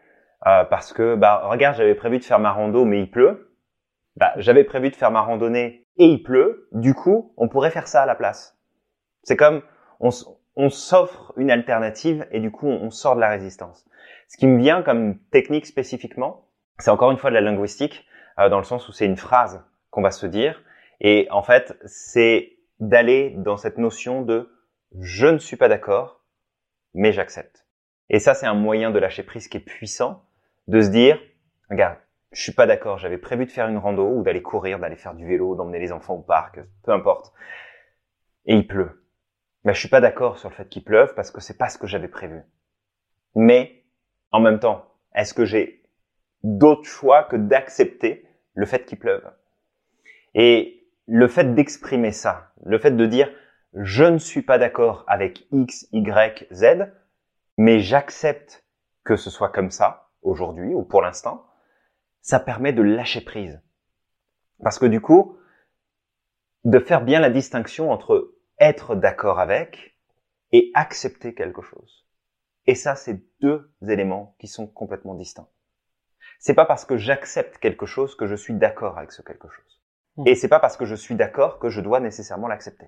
euh, 0.46 0.64
parce 0.64 0.92
que 0.92 1.14
bah 1.14 1.42
regarde, 1.48 1.76
j'avais 1.76 1.94
prévu 1.94 2.18
de 2.18 2.24
faire 2.24 2.38
ma 2.38 2.52
rando, 2.52 2.85
mais 2.85 3.00
il 3.00 3.11
pleut. 3.11 3.57
Bah, 4.16 4.33
j'avais 4.37 4.64
prévu 4.64 4.90
de 4.90 4.96
faire 4.96 5.11
ma 5.11 5.22
randonnée 5.22 5.87
et 5.96 6.07
il 6.07 6.22
pleut. 6.22 6.68
Du 6.72 6.94
coup, 6.94 7.33
on 7.37 7.48
pourrait 7.48 7.70
faire 7.70 7.88
ça 7.88 8.02
à 8.02 8.07
la 8.07 8.14
place. 8.14 8.59
C'est 9.22 9.37
comme 9.37 9.62
on, 10.00 10.11
on 10.57 10.71
s'offre 10.71 11.33
une 11.37 11.51
alternative 11.51 12.27
et 12.31 12.40
du 12.40 12.51
coup, 12.51 12.69
on, 12.69 12.90
sort 12.90 13.17
de 13.17 13.21
la 13.21 13.29
résistance. 13.29 13.85
Ce 14.29 14.37
qui 14.37 14.47
me 14.47 14.59
vient 14.59 14.83
comme 14.83 15.19
technique 15.31 15.67
spécifiquement, 15.67 16.49
c'est 16.79 16.90
encore 16.90 17.11
une 17.11 17.19
fois 17.19 17.31
de 17.31 17.35
la 17.35 17.40
linguistique, 17.40 18.07
euh, 18.38 18.49
dans 18.49 18.59
le 18.59 18.64
sens 18.64 18.88
où 18.88 18.93
c'est 18.93 19.07
une 19.07 19.17
phrase 19.17 19.64
qu'on 19.90 20.03
va 20.03 20.11
se 20.11 20.27
dire. 20.27 20.62
Et 21.01 21.29
en 21.31 21.43
fait, 21.43 21.77
c'est 21.85 22.53
d'aller 22.81 23.35
dans 23.37 23.57
cette 23.57 23.79
notion 23.79 24.23
de 24.23 24.51
je 25.01 25.27
ne 25.27 25.38
suis 25.38 25.57
pas 25.57 25.69
d'accord, 25.69 26.21
mais 26.95 27.12
j'accepte. 27.12 27.67
Et 28.11 28.19
ça, 28.19 28.35
c'est 28.35 28.47
un 28.47 28.55
moyen 28.55 28.90
de 28.90 28.99
lâcher 28.99 29.23
prise 29.23 29.49
qui 29.49 29.57
est 29.57 29.61
puissant, 29.61 30.25
de 30.69 30.81
se 30.81 30.88
dire, 30.88 31.21
regarde, 31.71 31.99
je 32.33 32.43
suis 32.43 32.53
pas 32.53 32.67
d'accord, 32.67 32.99
j'avais 32.99 33.19
prévu 33.19 33.47
de 33.47 33.51
faire 33.51 33.69
une 33.69 33.79
rando 33.79 34.09
ou 34.09 34.23
d'aller 34.23 34.43
courir, 34.43 34.79
d'aller 34.79 34.97
faire 34.97 35.14
du 35.14 35.27
vélo, 35.27 35.55
d'emmener 35.55 35.79
les 35.79 35.93
enfants 35.93 36.14
au 36.14 36.23
parc, 36.23 36.61
peu 36.83 36.93
importe. 36.93 37.33
Et 38.47 38.55
il 38.55 38.67
pleut. 38.67 39.04
Mais 39.64 39.74
je 39.74 39.81
suis 39.81 39.88
pas 39.88 40.00
d'accord 40.00 40.38
sur 40.38 40.50
le 40.50 40.55
fait 40.55 40.68
qu'il 40.68 40.85
pleuve 40.85 41.14
parce 41.14 41.31
que 41.31 41.40
c'est 41.40 41.57
pas 41.57 41.68
ce 41.68 41.79
que 41.79 41.87
j'avais 41.87 42.09
prévu. 42.09 42.42
Mais, 43.35 43.85
en 44.31 44.40
même 44.40 44.61
temps, 44.61 44.87
est-ce 45.14 45.35
que 45.35 45.44
j'ai 45.44 45.83
d'autres 46.42 46.85
choix 46.85 47.24
que 47.24 47.37
d'accepter 47.37 48.29
le 48.55 48.66
fait 48.66 48.85
qu'il 48.85 48.98
pleuve? 48.98 49.24
Et 50.35 50.87
le 51.07 51.29
fait 51.29 51.55
d'exprimer 51.55 52.12
ça, 52.12 52.53
le 52.64 52.79
fait 52.79 52.90
de 52.90 53.07
dire, 53.07 53.31
je 53.74 54.05
ne 54.05 54.18
suis 54.18 54.42
pas 54.42 54.59
d'accord 54.59 55.05
avec 55.09 55.46
X, 55.50 55.88
Y, 55.92 56.46
Z, 56.53 56.92
mais 57.57 57.81
j'accepte 57.81 58.64
que 59.05 59.16
ce 59.16 59.31
soit 59.31 59.50
comme 59.50 59.70
ça 59.70 60.11
aujourd'hui 60.22 60.74
ou 60.74 60.83
pour 60.83 61.03
l'instant, 61.03 61.46
ça 62.20 62.40
permet 62.40 62.72
de 62.72 62.83
lâcher 62.83 63.20
prise. 63.20 63.61
Parce 64.62 64.79
que 64.79 64.87
du 64.87 65.00
coup, 65.00 65.37
de 66.64 66.79
faire 66.79 67.03
bien 67.03 67.20
la 67.20 67.31
distinction 67.31 67.90
entre 67.90 68.35
être 68.59 68.95
d'accord 68.95 69.38
avec 69.38 69.97
et 70.53 70.71
accepter 70.75 71.35
quelque 71.35 71.62
chose. 71.62 72.07
Et 72.67 72.75
ça, 72.75 72.95
c'est 72.95 73.21
deux 73.40 73.71
éléments 73.87 74.37
qui 74.38 74.47
sont 74.47 74.67
complètement 74.67 75.14
distincts. 75.14 75.49
C'est 76.38 76.55
pas 76.55 76.64
parce 76.64 76.85
que 76.85 76.97
j'accepte 76.97 77.59
quelque 77.59 77.87
chose 77.87 78.14
que 78.17 78.27
je 78.27 78.35
suis 78.35 78.55
d'accord 78.55 78.99
avec 78.99 79.12
ce 79.12 79.23
quelque 79.23 79.49
chose. 79.49 79.83
Mmh. 80.17 80.29
Et 80.29 80.35
c'est 80.35 80.49
pas 80.49 80.61
parce 80.61 80.77
que 80.77 80.85
je 80.85 80.95
suis 80.95 81.14
d'accord 81.14 81.59
que 81.59 81.69
je 81.69 81.81
dois 81.81 82.01
nécessairement 82.01 82.49
l'accepter. 82.49 82.87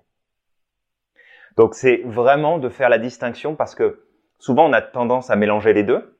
Donc 1.57 1.75
c'est 1.75 2.03
vraiment 2.05 2.59
de 2.59 2.69
faire 2.69 2.89
la 2.89 2.99
distinction 2.99 3.57
parce 3.57 3.75
que 3.75 4.07
souvent 4.39 4.69
on 4.69 4.73
a 4.73 4.83
tendance 4.83 5.31
à 5.31 5.37
mélanger 5.37 5.73
les 5.73 5.85
deux. 5.85 6.19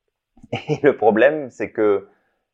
Et 0.52 0.80
le 0.82 0.96
problème, 0.96 1.50
c'est 1.50 1.70
que 1.70 2.08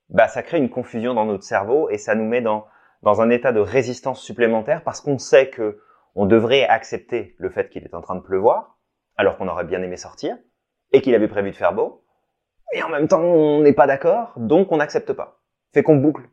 bah, 0.09 0.29
ça 0.29 0.43
crée 0.43 0.59
une 0.59 0.71
confusion 0.71 1.15
dans 1.15 1.25
notre 1.25 1.45
cerveau 1.45 1.89
et 1.91 1.99
ça 1.99 2.15
nous 2.15 2.27
met 2.27 2.41
dans, 2.41 2.67
dans 3.03 3.21
un 3.21 3.31
état 3.31 3.53
de 3.53 3.61
résistance 3.61 4.21
supplémentaire 4.21 4.83
parce 4.85 5.01
qu'on 5.01 5.19
sait 5.19 5.51
que 5.51 5.81
on 6.17 6.27
devrait 6.27 6.65
accepter 6.65 7.37
le 7.39 7.51
fait 7.51 7.69
qu'il 7.69 7.85
est 7.85 7.95
en 7.95 8.01
train 8.01 8.17
de 8.17 8.21
pleuvoir, 8.21 8.79
alors 9.17 9.37
qu'on 9.37 9.49
aurait 9.49 9.65
bien 9.65 9.83
aimé 9.83 9.97
sortir, 9.97 10.37
et 10.93 11.03
qu'il 11.03 11.15
avait 11.15 11.29
prévu 11.29 11.51
de 11.51 11.57
faire 11.57 11.75
beau, 11.75 12.05
et 12.73 12.83
en 12.83 12.89
même 12.89 13.07
temps 13.07 13.23
on 13.23 13.61
n'est 13.61 13.75
pas 13.75 13.87
d'accord, 13.87 14.33
donc 14.37 14.73
on 14.73 14.79
n'accepte 14.79 15.13
pas. 15.13 15.41
Fait 15.73 15.83
qu'on 15.83 15.97
boucle. 15.97 16.29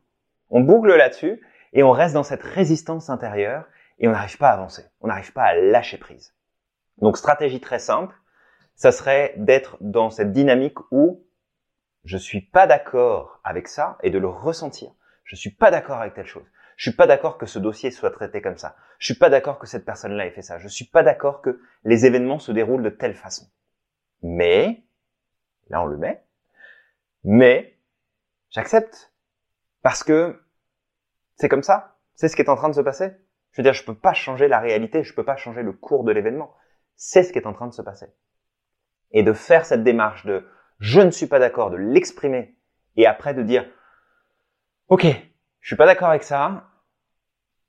On 0.50 0.60
boucle 0.60 0.88
là-dessus, 0.88 1.40
Et 1.76 1.82
on 1.82 1.90
reste 1.90 2.14
dans 2.14 2.22
cette 2.22 2.42
résistance 2.42 3.10
intérieure 3.10 3.66
et 3.98 4.06
on 4.06 4.12
n'arrive 4.12 4.38
pas 4.38 4.50
à 4.50 4.52
avancer. 4.52 4.84
On 5.00 5.08
n'arrive 5.08 5.32
pas 5.32 5.42
à 5.42 5.54
lâcher 5.54 5.98
prise. 5.98 6.34
Donc 6.98 7.16
stratégie 7.16 7.60
très 7.60 7.80
simple, 7.80 8.14
ça 8.76 8.92
serait 8.92 9.34
d'être 9.36 9.76
dans 9.80 10.08
cette 10.08 10.32
dynamique 10.32 10.78
où 10.92 11.26
je 12.04 12.16
suis 12.16 12.40
pas 12.40 12.68
d'accord 12.68 13.40
avec 13.42 13.66
ça 13.66 13.98
et 14.02 14.10
de 14.10 14.18
le 14.18 14.28
ressentir. 14.28 14.92
Je 15.24 15.34
suis 15.34 15.50
pas 15.50 15.72
d'accord 15.72 16.00
avec 16.00 16.14
telle 16.14 16.26
chose. 16.26 16.46
Je 16.76 16.90
suis 16.90 16.96
pas 16.96 17.06
d'accord 17.06 17.38
que 17.38 17.46
ce 17.46 17.58
dossier 17.58 17.90
soit 17.90 18.10
traité 18.10 18.42
comme 18.42 18.56
ça. 18.56 18.76
Je 18.98 19.06
suis 19.06 19.18
pas 19.18 19.30
d'accord 19.30 19.58
que 19.58 19.66
cette 19.66 19.84
personne-là 19.84 20.26
ait 20.26 20.30
fait 20.30 20.42
ça. 20.42 20.58
Je 20.58 20.68
suis 20.68 20.84
pas 20.84 21.02
d'accord 21.02 21.42
que 21.42 21.60
les 21.84 22.06
événements 22.06 22.38
se 22.38 22.52
déroulent 22.52 22.82
de 22.82 22.90
telle 22.90 23.14
façon. 23.14 23.46
Mais, 24.22 24.84
là 25.68 25.82
on 25.82 25.86
le 25.86 25.96
met, 25.96 26.24
mais 27.24 27.78
j'accepte. 28.50 29.12
Parce 29.82 30.02
que 30.02 30.42
c'est 31.36 31.48
comme 31.48 31.62
ça. 31.62 31.96
C'est 32.14 32.28
ce 32.28 32.36
qui 32.36 32.42
est 32.42 32.48
en 32.48 32.56
train 32.56 32.68
de 32.68 32.74
se 32.74 32.80
passer. 32.80 33.10
Je 33.52 33.60
veux 33.60 33.64
dire, 33.64 33.74
je 33.74 33.84
peux 33.84 33.94
pas 33.94 34.14
changer 34.14 34.48
la 34.48 34.60
réalité, 34.60 35.02
je 35.04 35.14
peux 35.14 35.24
pas 35.24 35.36
changer 35.36 35.62
le 35.62 35.72
cours 35.72 36.04
de 36.04 36.12
l'événement. 36.12 36.54
C'est 36.96 37.22
ce 37.22 37.32
qui 37.32 37.38
est 37.38 37.46
en 37.46 37.52
train 37.52 37.66
de 37.66 37.72
se 37.72 37.82
passer. 37.82 38.06
Et 39.12 39.22
de 39.22 39.32
faire 39.32 39.66
cette 39.66 39.84
démarche 39.84 40.26
de 40.26 40.46
je 40.80 41.00
ne 41.00 41.10
suis 41.10 41.26
pas 41.26 41.38
d'accord, 41.38 41.70
de 41.70 41.76
l'exprimer 41.76 42.56
et 42.96 43.06
après 43.06 43.34
de 43.34 43.42
dire 43.42 43.64
OK, 44.88 45.06
je 45.64 45.68
suis 45.70 45.76
pas 45.76 45.86
d'accord 45.86 46.10
avec 46.10 46.24
ça, 46.24 46.68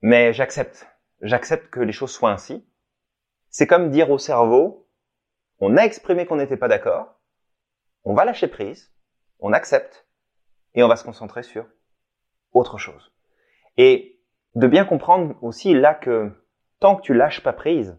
mais 0.02 0.34
j'accepte. 0.34 0.86
J'accepte 1.22 1.70
que 1.70 1.80
les 1.80 1.94
choses 1.94 2.12
soient 2.12 2.34
ainsi. 2.34 2.68
C'est 3.50 3.68
comme 3.68 3.90
dire 3.90 4.12
au 4.12 4.18
cerveau, 4.18 4.90
on 5.60 5.78
a 5.78 5.84
exprimé 5.84 6.26
qu'on 6.26 6.36
n'était 6.36 6.58
pas 6.58 6.68
d'accord, 6.68 7.22
on 8.04 8.14
va 8.14 8.26
lâcher 8.26 8.50
prise, 8.50 8.94
on 9.40 9.54
accepte, 9.54 10.06
et 10.74 10.84
on 10.84 10.90
va 10.90 10.98
se 10.98 11.06
concentrer 11.06 11.42
sur 11.42 11.66
autre 12.52 12.78
chose. 12.78 13.14
Et 13.78 14.20
de 14.56 14.68
bien 14.68 14.84
comprendre 14.84 15.42
aussi 15.42 15.74
là 15.74 15.94
que 15.94 16.34
tant 16.82 16.98
que 16.98 17.02
tu 17.02 17.14
lâches 17.14 17.44
pas 17.44 17.54
prise, 17.54 17.98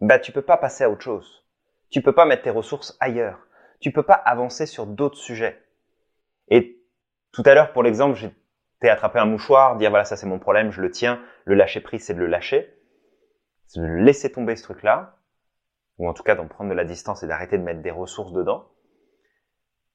bah 0.00 0.18
tu 0.18 0.32
peux 0.32 0.42
pas 0.42 0.56
passer 0.56 0.82
à 0.82 0.90
autre 0.90 1.02
chose. 1.02 1.46
Tu 1.90 2.02
peux 2.02 2.16
pas 2.16 2.26
mettre 2.26 2.42
tes 2.42 2.50
ressources 2.50 2.96
ailleurs. 2.98 3.38
Tu 3.78 3.92
peux 3.92 4.02
pas 4.02 4.14
avancer 4.14 4.66
sur 4.66 4.86
d'autres 4.86 5.18
sujets. 5.18 5.64
Et 6.48 6.82
tout 7.30 7.44
à 7.46 7.54
l'heure, 7.54 7.72
pour 7.72 7.84
l'exemple, 7.84 8.16
j'ai 8.16 8.34
t'es 8.80 8.88
attrapé 8.88 9.18
un 9.18 9.26
mouchoir, 9.26 9.76
dire 9.76 9.90
voilà 9.90 10.04
ça 10.04 10.16
c'est 10.16 10.26
mon 10.26 10.38
problème, 10.38 10.70
je 10.70 10.80
le 10.80 10.90
tiens. 10.90 11.20
Le 11.44 11.54
lâcher 11.54 11.80
prise 11.80 12.04
c'est 12.04 12.14
de 12.14 12.18
le 12.18 12.26
lâcher, 12.26 12.74
c'est 13.66 13.80
de 13.80 13.86
laisser 13.86 14.30
tomber 14.30 14.56
ce 14.56 14.62
truc-là, 14.62 15.18
ou 15.98 16.08
en 16.08 16.14
tout 16.14 16.22
cas 16.22 16.34
d'en 16.34 16.46
prendre 16.46 16.70
de 16.70 16.74
la 16.74 16.84
distance 16.84 17.22
et 17.22 17.26
d'arrêter 17.26 17.58
de 17.58 17.62
mettre 17.62 17.82
des 17.82 17.90
ressources 17.90 18.32
dedans. 18.32 18.68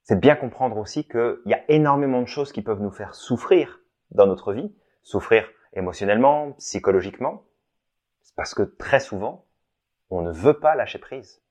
C'est 0.04 0.16
de 0.16 0.20
bien 0.20 0.36
comprendre 0.36 0.78
aussi 0.78 1.08
qu'il 1.08 1.42
y 1.46 1.54
a 1.54 1.64
énormément 1.70 2.22
de 2.22 2.28
choses 2.28 2.52
qui 2.52 2.62
peuvent 2.62 2.82
nous 2.82 2.92
faire 2.92 3.16
souffrir 3.16 3.80
dans 4.12 4.28
notre 4.28 4.52
vie, 4.52 4.76
souffrir 5.02 5.50
émotionnellement, 5.74 6.52
psychologiquement, 6.54 7.46
parce 8.36 8.54
que 8.54 8.64
très 8.64 9.00
souvent 9.00 9.46
on 10.10 10.22
ne 10.22 10.32
veut 10.32 10.60
pas 10.60 10.76
lâcher 10.76 11.00
prise, 11.00 11.42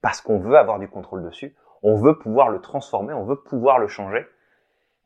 parce 0.00 0.20
qu'on 0.20 0.38
veut 0.38 0.56
avoir 0.56 0.78
du 0.78 0.88
contrôle 0.88 1.24
dessus, 1.24 1.56
on 1.82 1.96
veut 1.96 2.18
pouvoir 2.18 2.50
le 2.50 2.60
transformer, 2.60 3.14
on 3.14 3.24
veut 3.24 3.42
pouvoir 3.42 3.78
le 3.78 3.88
changer. 3.88 4.26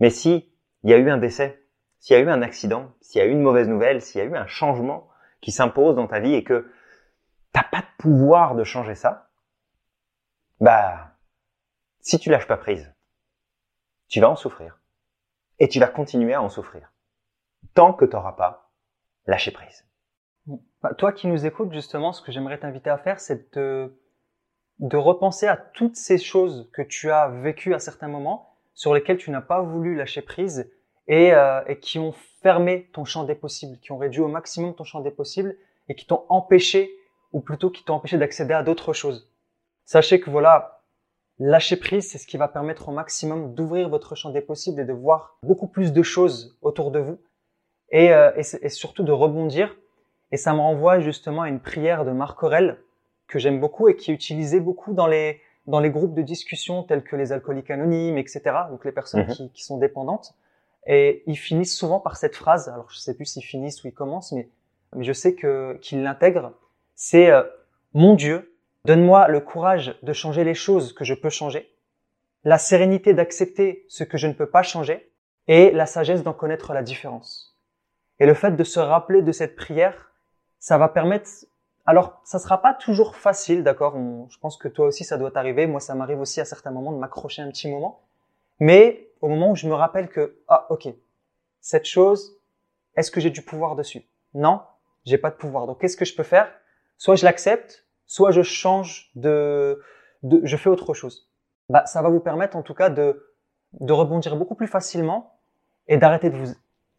Mais 0.00 0.10
si 0.10 0.52
il 0.82 0.90
y 0.90 0.92
a 0.92 0.98
eu 0.98 1.10
un 1.10 1.18
décès, 1.18 1.62
s'il 1.98 2.16
y 2.16 2.18
a 2.18 2.22
eu 2.22 2.30
un 2.30 2.42
accident, 2.42 2.92
s'il 3.00 3.20
y 3.20 3.24
a 3.24 3.26
eu 3.26 3.32
une 3.32 3.42
mauvaise 3.42 3.68
nouvelle, 3.68 4.00
s'il 4.00 4.20
y 4.20 4.24
a 4.24 4.26
eu 4.26 4.37
un 4.37 4.46
changement 4.46 5.08
qui 5.40 5.52
s'impose 5.52 5.96
dans 5.96 6.06
ta 6.06 6.20
vie 6.20 6.34
et 6.34 6.44
que 6.44 6.70
t'as 7.52 7.64
pas 7.64 7.80
de 7.80 7.87
pouvoir 7.98 8.54
de 8.54 8.64
changer 8.64 8.94
ça, 8.94 9.30
bah, 10.61 11.12
si 12.00 12.18
tu 12.18 12.30
lâches 12.30 12.46
pas 12.46 12.56
prise, 12.56 12.92
tu 14.08 14.20
vas 14.20 14.30
en 14.30 14.37
souffrir. 14.37 14.78
Et 15.58 15.68
tu 15.68 15.80
vas 15.80 15.88
continuer 15.88 16.34
à 16.34 16.42
en 16.42 16.48
souffrir. 16.48 16.92
Tant 17.74 17.92
que 17.92 18.04
tu 18.04 18.14
n'auras 18.14 18.32
pas 18.32 18.70
lâché 19.26 19.50
prise. 19.50 19.84
Bah, 20.82 20.94
toi 20.94 21.12
qui 21.12 21.26
nous 21.26 21.46
écoutes, 21.46 21.72
justement, 21.72 22.12
ce 22.12 22.22
que 22.22 22.32
j'aimerais 22.32 22.58
t'inviter 22.58 22.90
à 22.90 22.98
faire, 22.98 23.20
c'est 23.20 23.54
de, 23.56 24.00
de 24.78 24.96
repenser 24.96 25.46
à 25.46 25.56
toutes 25.56 25.96
ces 25.96 26.18
choses 26.18 26.70
que 26.72 26.82
tu 26.82 27.11
as 27.11 27.28
vécues 27.28 27.74
à 27.74 27.78
certains 27.78 28.08
moments, 28.08 28.56
sur 28.74 28.94
lesquelles 28.94 29.18
tu 29.18 29.30
n'as 29.32 29.40
pas 29.40 29.61
voulu 29.61 29.96
lâcher 29.96 30.22
prise, 30.22 30.70
et, 31.09 31.33
euh, 31.33 31.61
et 31.66 31.79
qui 31.79 31.99
ont 31.99 32.12
fermé 32.42 32.88
ton 32.92 33.05
champ 33.05 33.25
des 33.25 33.35
possibles, 33.35 33.79
qui 33.79 33.92
ont 33.92 33.99
réduit 33.99 34.21
au 34.21 34.29
maximum 34.29 34.75
ton 34.75 34.85
champ 34.85 35.01
des 35.01 35.11
possibles 35.11 35.57
et 35.88 35.94
qui 35.94 36.07
t'ont 36.07 36.25
empêché, 36.29 36.90
ou 37.33 37.40
plutôt 37.40 37.71
qui 37.71 37.83
t'ont 37.85 37.94
empêché 37.94 38.18
d'accéder 38.18 38.55
à 38.55 38.62
d'autres 38.62 38.92
choses. 38.92 39.31
Sachez 39.85 40.21
que 40.21 40.31
voilà, 40.31 40.83
lâcher 41.38 41.77
prise, 41.77 42.11
c'est 42.11 42.18
ce 42.18 42.27
qui 42.27 42.37
va 42.37 42.47
permettre 42.47 42.88
au 42.88 42.92
maximum 42.92 43.55
d'ouvrir 43.55 43.88
votre 43.88 44.14
champ 44.14 44.31
des 44.31 44.42
possibles 44.42 44.81
et 44.81 44.85
de 44.85 44.92
voir 44.92 45.38
beaucoup 45.42 45.66
plus 45.66 45.92
de 45.92 46.03
choses 46.03 46.59
autour 46.62 46.90
de 46.90 46.99
vous 46.99 47.18
et, 47.90 48.12
euh, 48.12 48.31
et, 48.37 48.42
et 48.62 48.68
surtout 48.68 49.03
de 49.03 49.12
rebondir. 49.12 49.75
Et 50.31 50.37
ça 50.37 50.53
me 50.53 50.61
renvoie 50.61 51.01
justement 51.01 51.42
à 51.42 51.49
une 51.49 51.61
prière 51.61 52.05
de 52.05 52.12
Marc 52.12 52.42
Aurel 52.42 52.79
que 53.29 53.38
j'aime 53.38 53.61
beaucoup 53.61 53.88
et 53.88 53.97
qui 53.97 54.11
est 54.11 54.14
utilisée 54.14 54.61
beaucoup 54.61 54.92
dans 54.92 55.07
les, 55.07 55.40
dans 55.66 55.81
les 55.81 55.90
groupes 55.90 56.14
de 56.14 56.23
discussion 56.23 56.83
tels 56.83 57.03
que 57.03 57.16
les 57.16 57.33
alcooliques 57.33 57.71
anonymes, 57.71 58.18
etc. 58.18 58.42
Donc 58.71 58.85
les 58.85 58.92
personnes 58.92 59.27
mhm. 59.27 59.35
qui, 59.35 59.51
qui 59.53 59.64
sont 59.64 59.79
dépendantes. 59.79 60.35
Et 60.86 61.22
ils 61.26 61.36
finissent 61.36 61.76
souvent 61.76 62.00
par 62.00 62.16
cette 62.16 62.36
phrase. 62.36 62.68
Alors 62.68 62.90
je 62.90 62.98
sais 62.98 63.14
plus 63.14 63.26
s'ils 63.26 63.44
finissent 63.44 63.82
ou 63.84 63.88
ils 63.88 63.94
commencent, 63.94 64.32
mais, 64.32 64.48
je 64.98 65.12
sais 65.12 65.34
que 65.34 65.78
qu'ils 65.82 66.02
l'intègrent. 66.02 66.52
C'est 66.94 67.30
euh, 67.30 67.42
mon 67.92 68.14
Dieu, 68.14 68.56
donne-moi 68.84 69.28
le 69.28 69.40
courage 69.40 69.98
de 70.02 70.12
changer 70.12 70.44
les 70.44 70.54
choses 70.54 70.94
que 70.94 71.04
je 71.04 71.14
peux 71.14 71.30
changer, 71.30 71.70
la 72.44 72.58
sérénité 72.58 73.12
d'accepter 73.12 73.84
ce 73.88 74.04
que 74.04 74.16
je 74.16 74.26
ne 74.26 74.32
peux 74.32 74.48
pas 74.48 74.62
changer, 74.62 75.12
et 75.48 75.70
la 75.70 75.86
sagesse 75.86 76.22
d'en 76.22 76.34
connaître 76.34 76.72
la 76.72 76.82
différence. 76.82 77.58
Et 78.20 78.26
le 78.26 78.34
fait 78.34 78.52
de 78.52 78.64
se 78.64 78.78
rappeler 78.78 79.22
de 79.22 79.32
cette 79.32 79.56
prière, 79.56 80.12
ça 80.58 80.76
va 80.78 80.88
permettre. 80.88 81.30
Alors, 81.86 82.20
ça 82.24 82.38
sera 82.38 82.60
pas 82.60 82.74
toujours 82.74 83.16
facile, 83.16 83.62
d'accord 83.64 83.96
Je 84.28 84.38
pense 84.38 84.58
que 84.58 84.68
toi 84.68 84.86
aussi, 84.86 85.04
ça 85.04 85.16
doit 85.16 85.30
t'arriver. 85.30 85.66
Moi, 85.66 85.80
ça 85.80 85.94
m'arrive 85.94 86.20
aussi 86.20 86.40
à 86.40 86.44
certains 86.44 86.70
moments 86.70 86.92
de 86.92 86.98
m'accrocher 86.98 87.42
un 87.42 87.48
petit 87.48 87.70
moment. 87.70 88.02
Mais 88.60 89.08
au 89.20 89.28
moment 89.28 89.50
où 89.52 89.57
je 89.57 89.68
me 89.68 89.74
rappelle 89.74 90.09
que, 90.09 90.38
ah, 90.48 90.66
ok, 90.70 90.88
cette 91.61 91.87
chose, 91.87 92.38
est-ce 92.96 93.11
que 93.11 93.20
j'ai 93.20 93.31
du 93.31 93.42
pouvoir 93.42 93.76
dessus? 93.76 94.07
Non, 94.35 94.62
j'ai 95.04 95.18
pas 95.18 95.31
de 95.31 95.37
pouvoir. 95.37 95.66
Donc, 95.66 95.81
qu'est-ce 95.81 95.96
que 95.96 96.04
je 96.04 96.14
peux 96.14 96.22
faire? 96.22 96.52
Soit 96.96 97.16
je 97.16 97.24
l'accepte, 97.24 97.87
soit 98.07 98.31
je 98.31 98.42
change 98.42 99.11
de, 99.14 99.81
de, 100.22 100.40
je 100.44 100.57
fais 100.57 100.70
autre 100.70 100.94
chose. 100.94 101.31
Bah, 101.68 101.87
ça 101.87 102.02
va 102.02 102.09
vous 102.09 102.20
permettre, 102.20 102.57
en 102.57 102.62
tout 102.62 102.74
cas, 102.74 102.90
de, 102.90 103.35
de 103.81 103.92
rebondir 103.92 104.37
beaucoup 104.37 104.54
plus 104.54 104.66
facilement 104.66 105.38
et 105.87 105.96
d'arrêter 105.96 106.31
de 106.31 106.37
vous, 106.37 106.54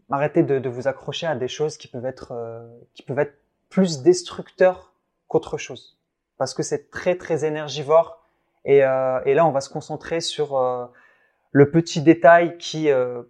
arrêter 0.10 0.44
de, 0.44 0.70
vous 0.70 0.88
accrocher 0.88 1.28
à 1.28 1.36
des 1.36 1.48
choses 1.48 1.78
qui 1.78 1.88
peuvent 1.88 2.06
être, 2.06 2.32
euh, 2.32 2.68
qui 2.94 3.04
peuvent 3.04 3.20
être 3.20 3.38
plus 3.70 4.02
destructeurs 4.02 4.94
qu'autre 5.28 5.58
chose. 5.58 6.00
Parce 6.38 6.54
que 6.54 6.64
c'est 6.64 6.90
très, 6.90 7.16
très 7.16 7.46
énergivore. 7.46 8.24
Et, 8.66 8.84
euh, 8.84 9.20
et 9.26 9.34
là, 9.34 9.46
on 9.46 9.52
va 9.52 9.62
se 9.62 9.70
concentrer 9.70 10.22
sur, 10.22 10.58
euh, 10.58 10.86
le 11.52 11.72
petit 11.72 12.02
détail 12.02 12.58
qui 12.58 12.92
euh, 12.92 13.24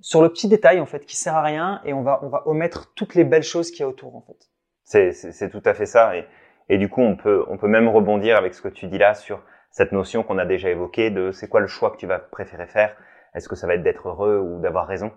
sur 0.00 0.22
le 0.22 0.28
petit 0.28 0.48
détail 0.48 0.80
en 0.80 0.86
fait 0.86 1.04
qui 1.04 1.16
sert 1.16 1.34
à 1.34 1.42
rien 1.42 1.80
et 1.84 1.92
on 1.92 2.02
va 2.02 2.20
on 2.22 2.28
va 2.28 2.46
omettre 2.46 2.92
toutes 2.94 3.14
les 3.14 3.24
belles 3.24 3.42
choses 3.42 3.70
qu'il 3.70 3.80
y 3.80 3.82
a 3.82 3.88
autour 3.88 4.16
en 4.16 4.22
fait. 4.22 4.50
C'est 4.84 5.12
c'est 5.12 5.50
tout 5.50 5.62
à 5.64 5.74
fait 5.74 5.86
ça 5.86 6.16
et 6.16 6.26
et 6.68 6.78
du 6.78 6.88
coup 6.88 7.02
on 7.02 7.16
peut 7.16 7.44
on 7.48 7.56
peut 7.56 7.68
même 7.68 7.88
rebondir 7.88 8.36
avec 8.36 8.54
ce 8.54 8.62
que 8.62 8.68
tu 8.68 8.86
dis 8.86 8.98
là 8.98 9.14
sur 9.14 9.42
cette 9.70 9.92
notion 9.92 10.22
qu'on 10.22 10.38
a 10.38 10.46
déjà 10.46 10.70
évoquée 10.70 11.10
de 11.10 11.30
c'est 11.32 11.48
quoi 11.48 11.60
le 11.60 11.66
choix 11.66 11.90
que 11.90 11.96
tu 11.96 12.06
vas 12.06 12.18
préférer 12.18 12.66
faire 12.66 12.96
Est-ce 13.34 13.48
que 13.48 13.56
ça 13.56 13.66
va 13.66 13.74
être 13.74 13.82
d'être 13.82 14.08
heureux 14.08 14.38
ou 14.38 14.60
d'avoir 14.60 14.86
raison? 14.86 15.12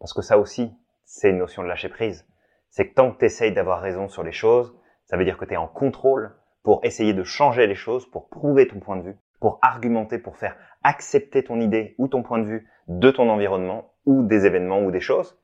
Parce 0.00 0.12
que 0.12 0.22
ça 0.22 0.38
aussi 0.38 0.72
c'est 1.04 1.30
une 1.30 1.38
notion 1.38 1.62
de 1.62 1.68
lâcher 1.68 1.88
prise. 1.88 2.26
C'est 2.70 2.88
que 2.88 2.94
tant 2.94 3.12
que 3.12 3.18
tu 3.18 3.24
essayes 3.26 3.52
d'avoir 3.52 3.80
raison 3.80 4.08
sur 4.08 4.22
les 4.22 4.32
choses, 4.32 4.74
ça 5.04 5.16
veut 5.16 5.24
dire 5.24 5.38
que 5.38 5.44
tu 5.44 5.54
es 5.54 5.56
en 5.56 5.68
contrôle 5.68 6.34
pour 6.62 6.80
essayer 6.82 7.12
de 7.12 7.22
changer 7.22 7.66
les 7.66 7.74
choses, 7.74 8.10
pour 8.10 8.28
prouver 8.28 8.66
ton 8.66 8.80
point 8.80 8.96
de 8.96 9.02
vue, 9.02 9.16
pour 9.38 9.58
argumenter, 9.62 10.18
pour 10.18 10.36
faire 10.36 10.56
accepter 10.84 11.42
ton 11.42 11.60
idée 11.60 11.94
ou 11.98 12.08
ton 12.08 12.22
point 12.22 12.38
de 12.38 12.46
vue 12.46 12.68
de 12.86 13.10
ton 13.10 13.28
environnement 13.28 13.92
ou 14.06 14.22
des 14.22 14.46
événements 14.46 14.82
ou 14.82 14.90
des 14.90 15.00
choses. 15.00 15.40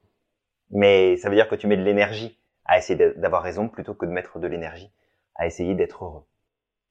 Mais 0.71 1.17
ça 1.17 1.29
veut 1.29 1.35
dire 1.35 1.49
que 1.49 1.57
tu 1.57 1.67
mets 1.67 1.77
de 1.77 1.83
l'énergie 1.83 2.39
à 2.65 2.79
essayer 2.79 3.13
d'avoir 3.17 3.43
raison 3.43 3.69
plutôt 3.69 3.95
que 3.95 4.07
de 4.07 4.13
mettre 4.13 4.39
de 4.39 4.47
l'énergie 4.47 4.93
à 5.35 5.47
essayer 5.47 5.75
d'être 5.75 6.05
heureux. 6.05 6.25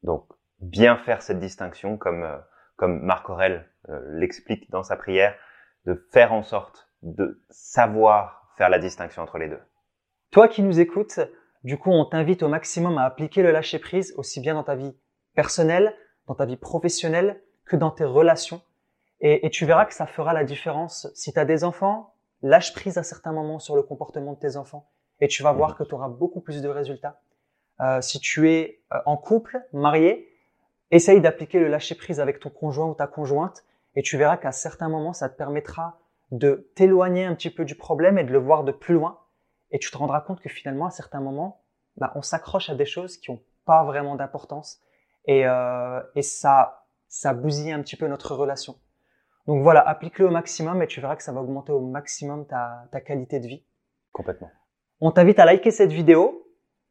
Donc, 0.04 0.26
bien 0.60 0.98
faire 0.98 1.22
cette 1.22 1.40
distinction 1.40 1.98
comme, 1.98 2.24
euh, 2.24 2.38
comme 2.76 3.02
Marc 3.02 3.30
Aurel 3.30 3.70
euh, 3.90 4.02
l'explique 4.10 4.70
dans 4.72 4.84
sa 4.84 4.98
prière, 4.98 5.36
de 5.86 6.08
faire 6.12 6.34
en 6.34 6.44
sorte 6.44 6.90
de 7.02 7.42
savoir 7.50 8.52
faire 8.58 8.70
la 8.70 8.80
distinction 8.80 9.22
entre 9.22 9.38
les 9.38 9.48
deux. 9.48 9.60
Toi 10.32 10.48
qui 10.48 10.64
nous 10.64 10.80
écoutes, 10.80 11.20
du 11.64 11.78
coup, 11.78 11.92
on 11.92 12.06
t'invite 12.06 12.44
au 12.44 12.50
maximum 12.50 12.98
à 12.98 13.06
appliquer 13.06 13.42
le 13.42 13.52
lâcher 13.52 13.80
prise 13.80 14.14
aussi 14.18 14.42
bien 14.42 14.54
dans 14.54 14.64
ta 14.64 14.76
vie 14.76 14.98
personnelle, 15.36 15.96
dans 16.28 16.36
ta 16.36 16.46
vie 16.46 16.58
professionnelle, 16.58 17.42
que 17.70 17.76
dans 17.76 17.92
tes 17.92 18.04
relations. 18.04 18.62
Et, 19.22 19.50
tu 19.50 19.66
verras 19.66 19.86
que 19.86 19.94
ça 19.94 20.08
fera 20.08 20.34
la 20.34 20.44
différence. 20.44 21.08
Si 21.14 21.34
tu 21.34 21.40
as 21.40 21.46
des 21.46 21.64
enfants, 21.64 22.14
lâche 22.42 22.74
prise 22.74 22.98
à 22.98 23.04
certains 23.04 23.34
moments 23.34 23.60
sur 23.60 23.76
le 23.76 23.84
comportement 23.84 24.34
de 24.34 24.40
tes 24.40 24.56
enfants 24.56 24.90
et 25.20 25.28
tu 25.28 25.44
vas 25.44 25.52
voir 25.52 25.76
que 25.76 25.84
tu 25.84 25.94
auras 25.94 26.08
beaucoup 26.08 26.40
plus 26.40 26.62
de 26.62 26.70
résultats. 26.70 27.22
Euh, 27.82 28.00
si 28.00 28.20
tu 28.22 28.50
es 28.50 28.82
euh, 28.94 28.98
en 29.06 29.18
couple, 29.18 29.62
marié, 29.74 30.30
essaye 30.92 31.20
d'appliquer 31.20 31.60
le 31.60 31.68
lâcher 31.68 31.96
prise 31.96 32.22
avec 32.22 32.40
ton 32.40 32.50
conjoint 32.50 32.88
ou 32.88 32.94
ta 32.94 33.08
conjointe 33.08 33.66
et 33.96 34.02
tu 34.02 34.18
verras 34.18 34.38
qu'à 34.38 34.54
certains 34.54 34.88
moments, 34.88 35.12
ça 35.12 35.28
te 35.28 35.36
permettra 35.36 36.00
de 36.32 36.72
t'éloigner 36.76 37.26
un 37.26 37.36
petit 37.36 37.50
peu 37.50 37.66
du 37.66 37.76
problème 37.76 38.18
et 38.18 38.24
de 38.24 38.32
le 38.32 38.40
voir 38.40 38.64
de 38.64 38.72
plus 38.72 38.94
loin. 38.94 39.20
Et 39.72 39.80
tu 39.80 39.92
te 39.92 39.98
rendras 39.98 40.22
compte 40.22 40.40
que 40.40 40.50
finalement, 40.50 40.86
à 40.86 40.92
certains 40.92 41.20
moments, 41.20 41.62
bah, 41.98 42.14
on 42.16 42.22
s'accroche 42.22 42.70
à 42.70 42.76
des 42.76 42.86
choses 42.86 43.18
qui 43.18 43.32
n'ont 43.32 43.42
pas 43.66 43.84
vraiment 43.84 44.16
d'importance 44.16 44.80
et, 45.26 45.46
euh, 45.46 46.02
et 46.16 46.22
ça, 46.22 46.86
ça 47.10 47.34
bousille 47.34 47.72
un 47.72 47.82
petit 47.82 47.96
peu 47.96 48.08
notre 48.08 48.36
relation. 48.36 48.76
Donc 49.48 49.64
voilà, 49.64 49.82
applique-le 49.82 50.28
au 50.28 50.32
maximum 50.32 50.82
et 50.82 50.88
tu 50.88 51.02
verras 51.02 51.16
que 51.16 51.24
ça 51.24 51.32
va 51.32 51.42
augmenter 51.42 51.72
au 51.72 51.82
maximum 51.82 52.46
ta, 52.46 52.88
ta 52.92 53.02
qualité 53.02 53.40
de 53.40 53.48
vie. 53.48 53.66
Complètement. 54.12 54.52
On 55.02 55.12
t'invite 55.12 55.40
à 55.40 55.46
liker 55.46 55.72
cette 55.72 55.92
vidéo, 55.92 56.48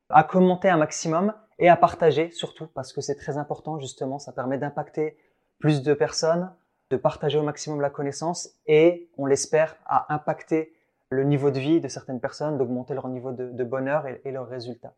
à 0.08 0.24
commenter 0.24 0.68
un 0.68 0.76
maximum 0.76 1.34
et 1.58 1.68
à 1.68 1.76
partager 1.76 2.30
surtout 2.30 2.66
parce 2.66 2.92
que 2.92 3.00
c'est 3.00 3.14
très 3.14 3.38
important 3.38 3.78
justement, 3.78 4.18
ça 4.18 4.32
permet 4.32 4.58
d'impacter 4.58 5.16
plus 5.60 5.82
de 5.82 5.94
personnes, 5.94 6.52
de 6.90 6.96
partager 6.96 7.38
au 7.38 7.42
maximum 7.42 7.80
la 7.80 7.90
connaissance 7.90 8.50
et 8.66 9.10
on 9.18 9.26
l'espère 9.26 9.76
à 9.86 10.12
impacter 10.12 10.74
le 11.10 11.24
niveau 11.24 11.50
de 11.50 11.58
vie 11.58 11.80
de 11.80 11.88
certaines 11.88 12.20
personnes, 12.20 12.58
d'augmenter 12.58 12.94
leur 12.94 13.08
niveau 13.08 13.32
de, 13.32 13.64
bonheur 13.64 14.06
et, 14.06 14.20
et 14.24 14.30
leurs 14.30 14.48
résultats. 14.48 14.94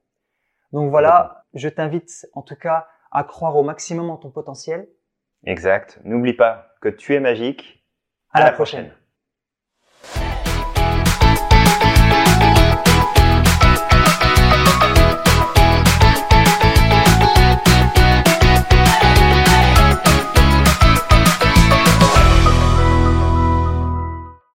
Donc 0.72 0.90
voilà, 0.90 1.44
je 1.54 1.68
t'invite 1.68 2.26
en 2.34 2.42
tout 2.42 2.56
cas 2.56 2.88
à 3.10 3.24
croire 3.24 3.56
au 3.56 3.62
maximum 3.62 4.10
en 4.10 4.16
ton 4.16 4.30
potentiel. 4.30 4.88
Exact. 5.44 6.00
N'oublie 6.04 6.34
pas 6.34 6.74
que 6.80 6.88
tu 6.88 7.14
es 7.14 7.20
magique. 7.20 7.84
À, 8.32 8.44
la, 8.44 8.52
prochaine. 8.52 8.92